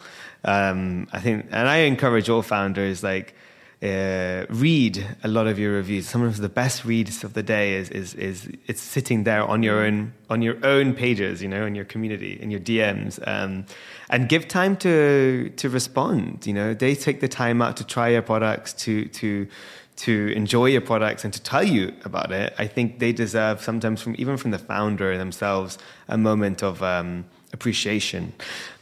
[0.44, 3.36] um, i think and i encourage all founders like
[3.84, 6.08] uh, read a lot of your reviews.
[6.08, 9.62] Some of the best reads of the day is, is is it's sitting there on
[9.62, 13.66] your own on your own pages, you know, in your community, in your DMs, um,
[14.10, 16.48] and give time to to respond.
[16.48, 19.48] You know, they take the time out to try your products, to to
[19.96, 22.54] to enjoy your products and to tell you about it.
[22.58, 25.78] I think they deserve sometimes from even from the founder themselves
[26.08, 26.82] a moment of.
[26.82, 28.34] Um, appreciation.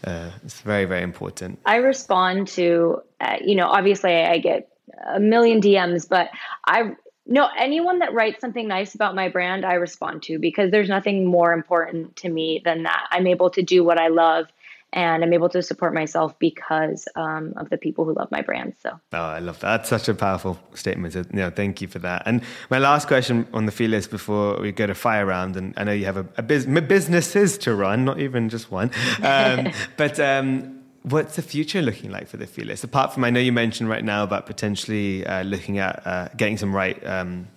[0.06, 1.60] Uh, it's very, very important.
[1.66, 4.71] I respond to, uh, you know, obviously I get
[5.08, 6.30] a million DMs, but
[6.66, 6.96] I
[7.26, 11.26] no anyone that writes something nice about my brand, I respond to because there's nothing
[11.26, 13.08] more important to me than that.
[13.12, 14.48] I'm able to do what I love
[14.94, 18.74] and I'm able to support myself because um, of the people who love my brand.
[18.82, 19.78] So, oh, I love that.
[19.78, 21.16] That's such a powerful statement.
[21.16, 22.24] You know, thank you for that.
[22.26, 25.86] And my last question on the Feelist before we go to fire round, and I
[25.86, 28.92] know you have a, a biz- businesses to run, not even just one,
[29.24, 30.20] um, but.
[30.20, 32.84] Um, What's the future looking like for the Feelist?
[32.84, 36.58] Apart from, I know you mentioned right now about potentially uh, looking at uh, getting
[36.58, 37.48] some right um,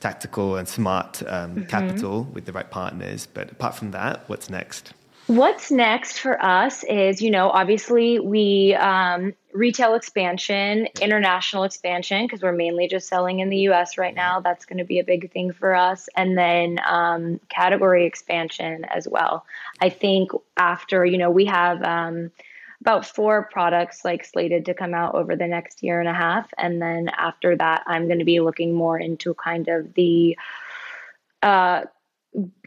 [0.00, 1.62] tactical and smart um, mm-hmm.
[1.64, 3.26] capital with the right partners.
[3.32, 4.94] But apart from that, what's next?
[5.26, 12.42] What's next for us is, you know, obviously we um, retail expansion, international expansion, because
[12.42, 14.40] we're mainly just selling in the US right now.
[14.40, 16.10] That's going to be a big thing for us.
[16.14, 19.46] And then um, category expansion as well.
[19.80, 22.30] I think after, you know, we have um,
[22.84, 26.52] about four products like slated to come out over the next year and a half
[26.58, 30.36] and then after that i'm going to be looking more into kind of the
[31.42, 31.80] uh,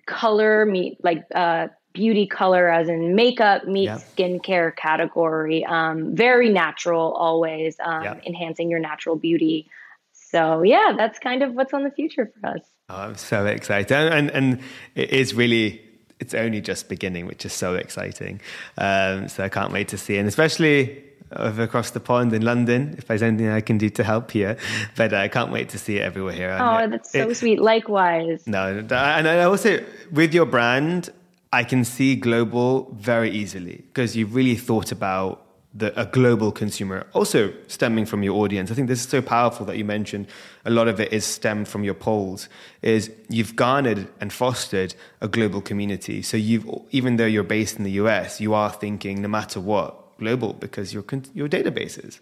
[0.07, 3.99] color meet like uh, beauty color as in makeup meet yeah.
[4.15, 8.19] skincare category um, very natural always um, yeah.
[8.25, 9.69] enhancing your natural beauty
[10.13, 13.91] so yeah that's kind of what's on the future for us oh, i'm so excited
[13.91, 14.59] and and
[14.95, 15.86] it is really
[16.19, 18.41] it's only just beginning, which is so exciting.
[18.77, 21.03] Um, so I can't wait to see, and especially
[21.35, 24.57] over across the pond in London, if there's anything I can do to help here.
[24.95, 26.57] But I can't wait to see it everywhere here.
[26.59, 27.59] Oh, that's so it, sweet.
[27.59, 28.47] Likewise.
[28.47, 28.91] No, and
[29.27, 31.09] I also with your brand,
[31.51, 35.46] I can see global very easily because you've really thought about
[35.77, 38.71] the, a global consumer, also stemming from your audience.
[38.71, 40.27] I think this is so powerful that you mentioned
[40.65, 42.49] a lot of it is stemmed from your polls.
[42.81, 46.21] Is you've garnered and fostered a global community.
[46.23, 50.17] So you've even though you're based in the US, you are thinking no matter what
[50.17, 52.19] global because your your databases,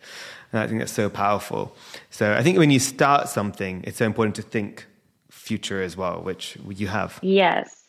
[0.52, 1.76] and I think that's so powerful.
[2.10, 4.86] So I think when you start something, it's so important to think
[5.30, 7.20] future as well, which you have.
[7.22, 7.85] Yes.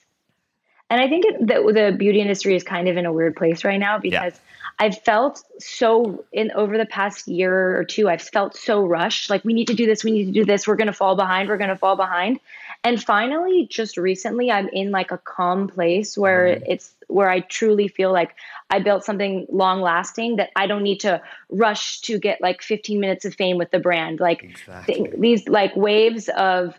[0.89, 3.78] And I think that the beauty industry is kind of in a weird place right
[3.78, 4.41] now because yeah
[4.78, 9.30] I've felt so in over the past year or two, I've felt so rushed.
[9.30, 10.66] Like we need to do this, we need to do this.
[10.66, 11.49] We're going to fall behind.
[11.49, 12.41] We're going to fall behind.
[12.84, 16.70] And finally, just recently, I'm in like a calm place where mm-hmm.
[16.70, 18.34] it's where I truly feel like
[18.68, 23.01] I built something long lasting that I don't need to rush to get like 15
[23.01, 24.20] minutes of fame with the brand.
[24.20, 24.95] Like exactly.
[24.95, 26.78] th- these like waves of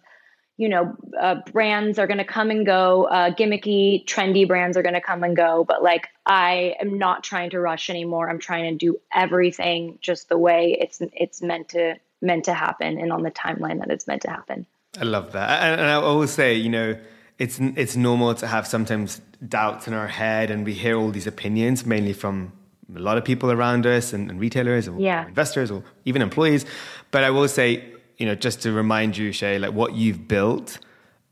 [0.58, 3.06] you know, uh, brands are going to come and go.
[3.06, 5.64] Uh, gimmicky, trendy brands are going to come and go.
[5.64, 8.28] But like, I am not trying to rush anymore.
[8.28, 12.98] I'm trying to do everything just the way it's it's meant to meant to happen
[12.98, 14.66] and on the timeline that it's meant to happen.
[15.00, 16.98] I love that, and, and I always say, you know,
[17.38, 21.28] it's it's normal to have sometimes doubts in our head, and we hear all these
[21.28, 22.52] opinions, mainly from
[22.96, 25.28] a lot of people around us and, and retailers or yeah.
[25.28, 26.66] investors or even employees.
[27.12, 27.84] But I will say
[28.18, 30.80] you know, just to remind you, Shea, like what you've built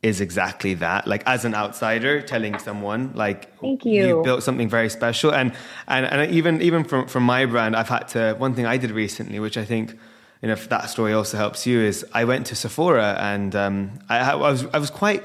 [0.01, 1.07] is exactly that.
[1.07, 5.53] Like as an outsider, telling someone like, "Thank you." You built something very special, and
[5.87, 8.35] and and even even from from my brand, I've had to.
[8.37, 9.97] One thing I did recently, which I think.
[10.41, 13.99] You know, if that story also helps you, is I went to Sephora and um,
[14.09, 15.23] I, I was I was quite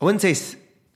[0.00, 0.34] I wouldn't say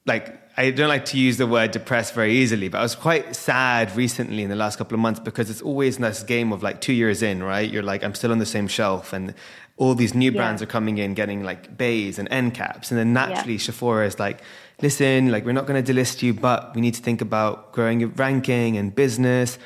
[0.06, 3.34] like I don't like to use the word depressed very easily, but I was quite
[3.34, 6.80] sad recently in the last couple of months because it's always this game of like
[6.80, 7.68] two years in, right?
[7.70, 9.34] You're like, I'm still on the same shelf and
[9.82, 10.68] all these new brands yeah.
[10.68, 12.92] are coming in getting like bays and end caps.
[12.92, 13.66] And then naturally yeah.
[13.66, 14.40] Sephora is like,
[14.80, 17.98] listen, like we're not going to delist you, but we need to think about growing
[17.98, 19.58] your ranking and business.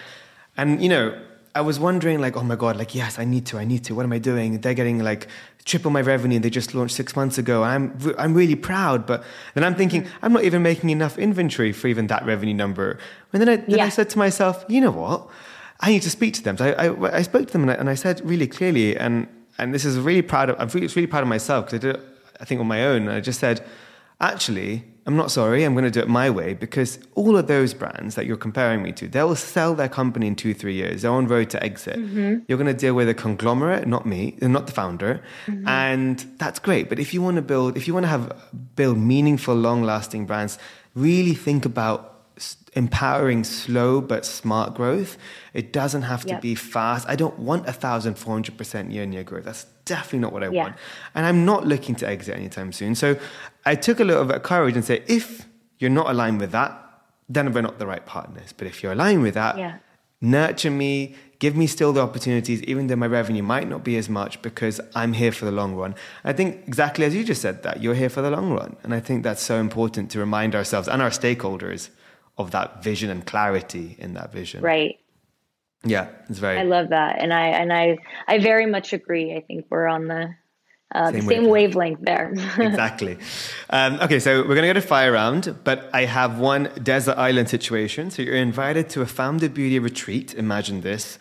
[0.56, 1.14] And, you know,
[1.54, 3.94] I was wondering like, oh my God, like, yes, I need to, I need to.
[3.94, 4.58] What am I doing?
[4.62, 5.28] They're getting like
[5.66, 6.38] triple my revenue.
[6.38, 7.62] They just launched six months ago.
[7.62, 9.04] I'm, I'm really proud.
[9.04, 10.24] But then I'm thinking, mm-hmm.
[10.24, 12.98] I'm not even making enough inventory for even that revenue number.
[13.34, 13.84] And then I, then yeah.
[13.84, 15.28] I said to myself, you know what?
[15.80, 16.56] I need to speak to them.
[16.56, 19.28] So I, I, I spoke to them and I, and I, said really clearly, and,
[19.58, 21.96] and this is really proud of, I'm really, really proud of myself because I did
[21.96, 22.02] it,
[22.40, 23.02] I think on my own.
[23.02, 23.64] And I just said,
[24.20, 27.74] actually, I'm not sorry, I'm going to do it my way because all of those
[27.74, 31.02] brands that you're comparing me to, they'll sell their company in two, three years.
[31.02, 31.96] They're on road to exit.
[31.96, 32.40] Mm-hmm.
[32.48, 35.22] You're going to deal with a conglomerate, not me, not the founder.
[35.46, 35.68] Mm-hmm.
[35.68, 36.88] And that's great.
[36.88, 38.36] But if you want to build, if you want to have,
[38.74, 40.58] build meaningful, long lasting brands,
[40.94, 42.15] really think about
[42.74, 45.16] empowering slow but smart growth.
[45.54, 46.42] It doesn't have to yep.
[46.42, 47.08] be fast.
[47.08, 49.44] I don't want a thousand four hundred percent year on year growth.
[49.44, 50.62] That's definitely not what I yeah.
[50.64, 50.76] want.
[51.14, 52.94] And I'm not looking to exit anytime soon.
[52.94, 53.18] So
[53.64, 55.46] I took a little bit of courage and said, if
[55.78, 56.82] you're not aligned with that,
[57.28, 58.52] then we're not the right partners.
[58.56, 59.78] But if you're aligned with that, yeah.
[60.20, 64.08] nurture me, give me still the opportunities, even though my revenue might not be as
[64.08, 65.94] much because I'm here for the long run.
[66.24, 68.76] I think exactly as you just said that, you're here for the long run.
[68.82, 71.90] And I think that's so important to remind ourselves and our stakeholders
[72.38, 74.62] of that vision and clarity in that vision.
[74.62, 74.98] Right.
[75.84, 76.58] Yeah, it's very.
[76.58, 79.36] I love that, and I and I I very much agree.
[79.36, 80.34] I think we're on the
[80.94, 82.66] uh, same, the same wavelength, wavelength there.
[82.66, 83.18] exactly.
[83.70, 87.18] Um, okay, so we're going to go to fire round, but I have one desert
[87.18, 88.10] island situation.
[88.10, 90.34] So you're invited to a founder beauty retreat.
[90.34, 91.18] Imagine this.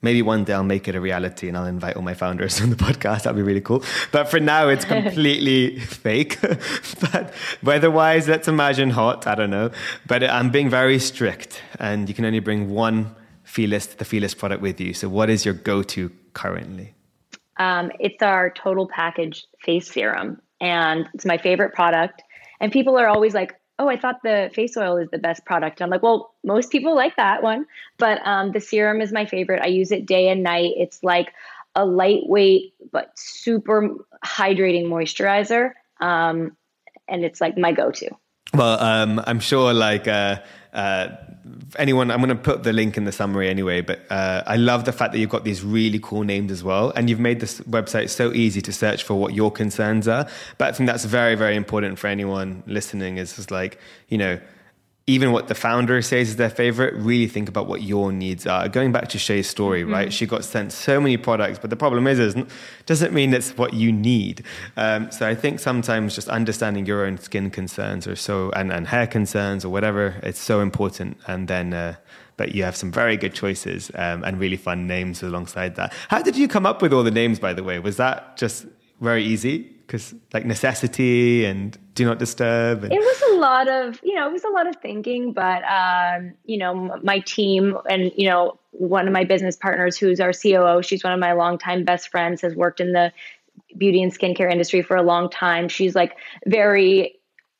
[0.00, 2.70] Maybe one day I'll make it a reality and I'll invite all my founders on
[2.70, 3.24] the podcast.
[3.24, 3.82] That'd be really cool.
[4.12, 6.40] But for now, it's completely fake.
[7.12, 7.32] but
[7.62, 9.26] weather-wise, let's imagine hot.
[9.26, 9.70] I don't know.
[10.06, 14.62] But I'm being very strict, and you can only bring one Feelist, the Feelist product
[14.62, 14.92] with you.
[14.92, 16.94] So, what is your go-to currently?
[17.56, 22.22] Um, it's our total package face serum, and it's my favorite product.
[22.60, 25.80] And people are always like, oh, I thought the face oil is the best product.
[25.80, 27.66] I'm like, well, most people like that one,
[27.98, 29.62] but um, the serum is my favorite.
[29.62, 30.72] I use it day and night.
[30.76, 31.32] It's like
[31.74, 33.90] a lightweight but super
[34.24, 36.56] hydrating moisturizer, um,
[37.06, 38.10] and it's like my go-to.
[38.54, 40.08] Well, um, I'm sure like.
[40.08, 40.40] Uh,
[40.72, 41.16] uh,
[41.76, 44.84] anyone, I'm going to put the link in the summary anyway, but uh, I love
[44.84, 46.92] the fact that you've got these really cool names as well.
[46.94, 50.28] And you've made this website so easy to search for what your concerns are.
[50.58, 53.78] But I think that's very, very important for anyone listening is just like,
[54.08, 54.38] you know,
[55.08, 58.68] even what the founder says is their favorite, really think about what your needs are.
[58.68, 59.92] Going back to Shea's story, mm-hmm.
[59.92, 60.12] right?
[60.12, 62.36] She got sent so many products, but the problem is, is
[62.84, 64.44] doesn't mean it's what you need.
[64.76, 68.86] Um, so I think sometimes just understanding your own skin concerns or so, and, and
[68.86, 71.16] hair concerns or whatever, it's so important.
[71.26, 71.96] And then, uh,
[72.36, 75.94] but you have some very good choices um, and really fun names alongside that.
[76.08, 77.78] How did you come up with all the names, by the way?
[77.78, 78.66] Was that just
[79.00, 79.74] very easy?
[79.88, 84.28] because like necessity and do not disturb and- it was a lot of you know
[84.28, 88.58] it was a lot of thinking but um, you know my team and you know
[88.72, 92.40] one of my business partners who's our coo she's one of my longtime best friends
[92.40, 93.12] has worked in the
[93.76, 95.68] beauty and skincare industry for a long time.
[95.68, 97.16] She's like very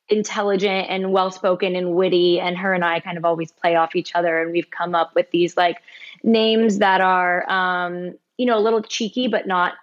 [0.09, 3.95] intelligent and well spoken and witty and her and i kind of always play off
[3.95, 5.83] each other and we've come up with these like
[6.23, 9.75] names that are um, you know a little cheeky but not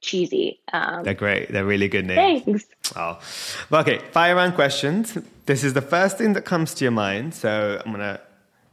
[0.00, 0.60] cheesy.
[0.72, 1.50] Um, They're great.
[1.50, 2.44] They're really good names.
[2.44, 2.66] Thanks.
[2.96, 3.18] Oh,
[3.72, 3.98] okay.
[4.12, 5.16] Fire round questions.
[5.46, 8.20] This is the first thing that comes to your mind, so I'm gonna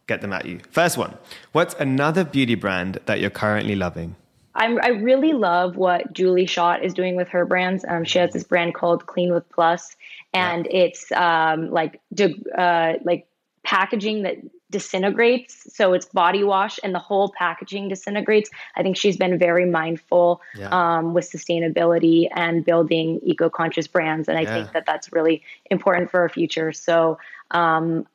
[0.07, 0.59] get them at you.
[0.71, 1.17] First one:
[1.51, 4.15] What's another beauty brand that you're currently loving?
[4.55, 7.83] I'm, i really love what Julie Schott is doing with her brands.
[7.87, 9.95] Um, she has this brand called Clean with Plus,
[10.33, 10.77] and yeah.
[10.77, 11.99] it's um, like
[12.57, 13.27] uh, like
[13.63, 14.37] packaging that
[14.71, 15.75] disintegrates.
[15.75, 18.49] So it's body wash and the whole packaging disintegrates.
[18.75, 20.69] I think she's been very mindful yeah.
[20.71, 24.27] um, with sustainability and building eco conscious brands.
[24.27, 24.53] And I yeah.
[24.53, 26.71] think that that's really important for our future.
[26.73, 27.19] So
[27.51, 28.07] um,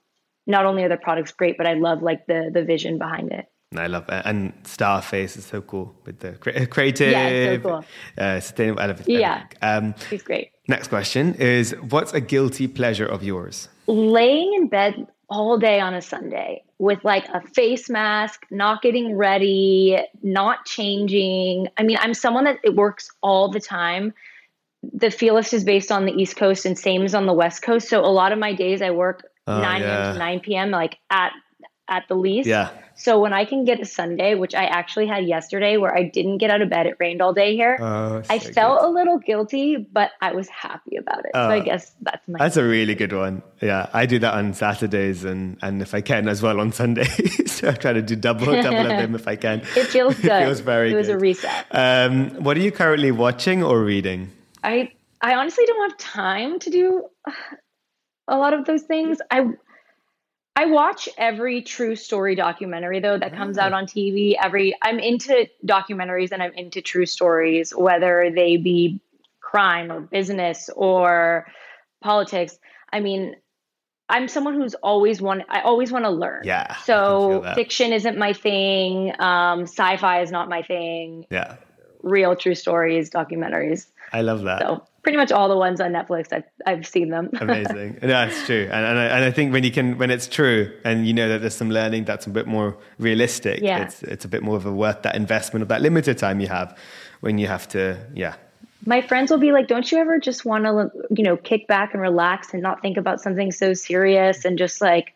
[0.46, 3.46] not only are the products great, but I love like the the vision behind it.
[3.76, 4.22] I love it.
[4.24, 6.32] And Starface is so cool with the
[6.66, 7.84] creative, yeah, so cool.
[8.18, 9.08] uh, sustainable element.
[9.08, 10.50] Yeah, um, he's great.
[10.66, 13.68] Next question is What's a guilty pleasure of yours?
[13.86, 19.16] Laying in bed all day on a Sunday with like a face mask, not getting
[19.16, 21.68] ready, not changing.
[21.78, 24.12] I mean, I'm someone that it works all the time.
[24.82, 27.88] The Feelist is based on the East Coast and same as on the West Coast.
[27.88, 30.06] So a lot of my days I work oh, 9 yeah.
[30.06, 30.12] a.m.
[30.14, 30.70] to 9 p.m.
[30.70, 31.32] like at
[31.90, 32.48] at the least.
[32.48, 32.70] Yeah.
[32.94, 36.38] So when I can get a Sunday, which I actually had yesterday where I didn't
[36.38, 37.78] get out of bed, it rained all day here.
[37.80, 38.86] Oh, I felt good.
[38.86, 41.30] a little guilty, but I was happy about it.
[41.34, 43.42] so I oh, guess that's my That's a really good one.
[43.62, 43.88] Yeah.
[43.92, 47.50] I do that on Saturdays and and if I can as well on Sundays.
[47.52, 49.60] so I try to do double double of them if I can.
[49.76, 50.30] It feels good.
[50.30, 51.16] it feels very It was good.
[51.16, 51.66] a reset.
[51.70, 54.30] Um, what are you currently watching or reading?
[54.62, 57.04] I I honestly don't have time to do
[58.28, 59.18] a lot of those things.
[59.30, 59.46] I
[60.60, 64.34] I watch every true story documentary though that comes out on TV.
[64.38, 69.00] Every I'm into documentaries and I'm into true stories, whether they be
[69.40, 71.46] crime or business or
[72.02, 72.58] politics.
[72.92, 73.36] I mean,
[74.10, 76.42] I'm someone who's always want I always want to learn.
[76.44, 76.76] Yeah.
[76.82, 79.14] So fiction isn't my thing.
[79.18, 81.24] Um, sci-fi is not my thing.
[81.30, 81.56] Yeah.
[82.02, 83.86] Real true stories, documentaries.
[84.12, 84.60] I love that.
[84.60, 86.32] So pretty much all the ones on Netflix.
[86.32, 87.30] I've I've seen them.
[87.40, 87.98] Amazing.
[88.02, 88.68] It's true.
[88.70, 91.28] And and I, and I think when you can when it's true and you know
[91.28, 93.82] that there's some learning that's a bit more realistic, Yeah.
[93.82, 96.48] it's it's a bit more of a worth that investment of that limited time you
[96.48, 96.76] have
[97.20, 98.34] when you have to yeah.
[98.86, 101.92] My friends will be like, "Don't you ever just want to, you know, kick back
[101.92, 105.12] and relax and not think about something so serious and just like,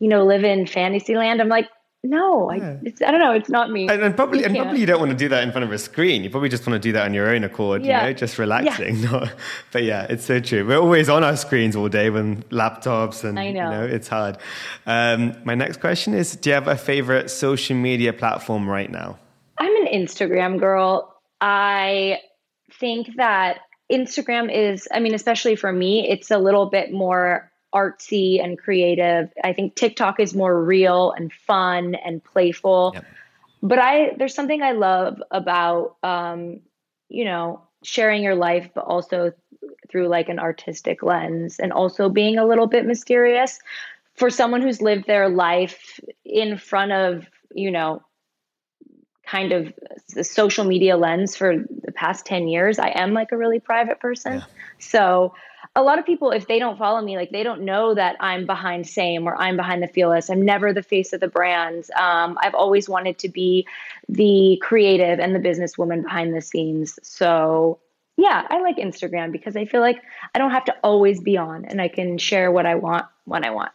[0.00, 1.68] you know, live in fantasy land?" I'm like,
[2.04, 2.70] "No, Yeah.
[2.70, 3.32] I, it's, I don't know.
[3.32, 5.42] It's not me." And, and probably You and probably you don't want to do that
[5.42, 6.22] in front of a screen.
[6.24, 8.02] You probably just want to do that on your own accord, Yeah.
[8.02, 9.02] you know, just relaxing.
[9.02, 9.32] Not,
[9.72, 10.66] but yeah, it's so true.
[10.66, 13.64] We're always on our screens all day when laptops and I know.
[13.64, 14.38] you know it's hard.
[14.86, 19.18] Um, my next question is: Do you have a favorite social media platform right now?
[19.58, 21.14] I'm an Instagram girl.
[21.40, 22.18] I
[22.80, 23.58] think that
[23.90, 29.30] Instagram is, I mean, especially for me, it's a little bit more artsy and creative.
[29.42, 32.92] I think TikTok is more real and fun and playful.
[32.94, 33.04] Yep.
[33.62, 36.60] But I, there's something I love about, um,
[37.08, 39.32] you know, sharing your life, but also
[39.90, 43.58] through like an artistic lens and also being a little bit mysterious
[44.14, 47.24] for someone who's lived their life in front of,
[47.54, 48.02] you know,
[49.28, 49.72] kind of
[50.14, 54.00] the social media lens for the past 10 years i am like a really private
[54.00, 54.44] person Yeah.
[54.78, 55.34] so
[55.78, 58.44] a lot of people if they don't follow me like they don't know that i'm
[58.46, 62.36] behind same or i'm behind the Feelist i'm never the face of the brand um,
[62.42, 63.66] i've always wanted to be
[64.08, 67.78] the creative and the businesswoman behind the scenes so
[68.16, 70.02] yeah i like instagram because i feel like
[70.34, 73.44] i don't have to always be on and i can share what i want when
[73.44, 73.70] i want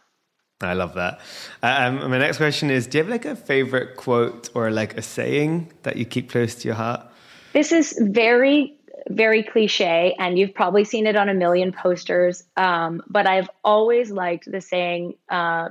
[0.60, 1.20] I love that.
[1.62, 5.02] Um, my next question is: Do you have like a favorite quote or like a
[5.02, 7.04] saying that you keep close to your heart?
[7.52, 8.72] This is very,
[9.08, 12.44] very cliche, and you've probably seen it on a million posters.
[12.56, 15.68] Um, but I've always liked the saying, uh,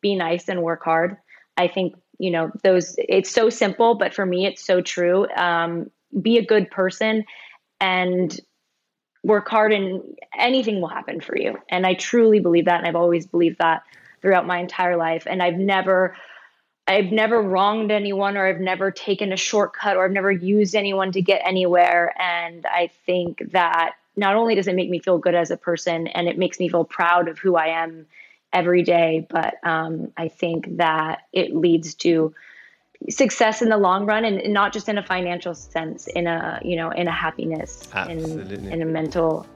[0.00, 1.16] be nice and work hard.
[1.56, 5.26] I think, you know, those, it's so simple, but for me, it's so true.
[5.34, 7.24] Um, be a good person
[7.80, 8.38] and
[9.24, 10.02] work hard, and
[10.38, 11.58] anything will happen for you.
[11.68, 12.78] And I truly believe that.
[12.78, 13.82] And I've always believed that
[14.22, 15.26] throughout my entire life.
[15.26, 16.16] And I've never,
[16.88, 21.12] I've never wronged anyone or I've never taken a shortcut or I've never used anyone
[21.12, 22.14] to get anywhere.
[22.20, 26.06] And I think that not only does it make me feel good as a person
[26.06, 28.06] and it makes me feel proud of who I am
[28.52, 32.32] every day, but um, I think that it leads to
[33.10, 36.76] success in the long run and not just in a financial sense, in a, you
[36.76, 38.70] know, in a happiness, in, Absolutely.
[38.70, 39.46] in a mental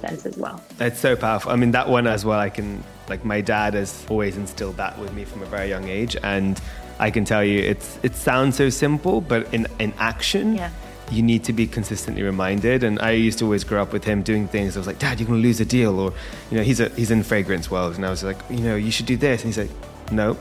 [0.00, 0.62] sense as well.
[0.80, 1.52] It's so powerful.
[1.52, 2.38] I mean, that one as well.
[2.38, 5.88] I can like my dad has always instilled that with me from a very young
[5.88, 6.60] age, and
[6.98, 10.70] I can tell you, it's it sounds so simple, but in in action, Yeah.
[11.10, 12.82] you need to be consistently reminded.
[12.84, 14.76] And I used to always grow up with him doing things.
[14.76, 16.12] I was like, Dad, you're going to lose a deal, or
[16.50, 18.90] you know, he's a, he's in fragrance world, and I was like, you know, you
[18.90, 19.70] should do this, and he's like,
[20.12, 20.36] no,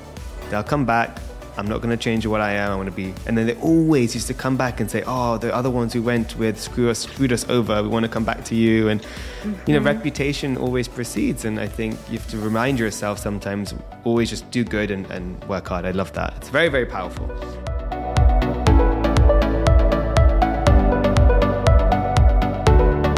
[0.49, 1.19] they'll come back.
[1.57, 2.71] I'm not going to change what I am.
[2.71, 3.13] I want to be.
[3.25, 6.01] And then they always used to come back and say, "Oh, the other ones we
[6.01, 7.81] went with screw us, screwed us over.
[7.81, 9.01] We want to come back to you." And
[9.43, 9.87] you know, mm-hmm.
[9.87, 11.45] reputation always precedes.
[11.45, 15.43] And I think you have to remind yourself sometimes, always just do good and, and
[15.45, 15.85] work hard.
[15.85, 16.35] I love that.
[16.37, 17.27] It's very, very powerful.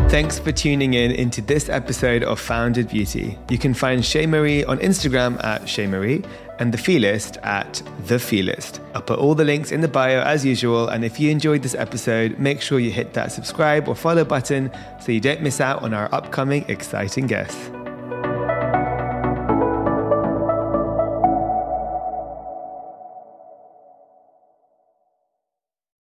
[0.09, 3.37] Thanks for tuning in into this episode of Founded Beauty.
[3.49, 6.23] You can find Shea Marie on Instagram at Shea Marie
[6.59, 8.79] and The Feelist at The Feelist.
[8.93, 10.89] I'll put all the links in the bio as usual.
[10.89, 14.71] And if you enjoyed this episode, make sure you hit that subscribe or follow button
[15.01, 17.78] so you don't miss out on our upcoming exciting guests.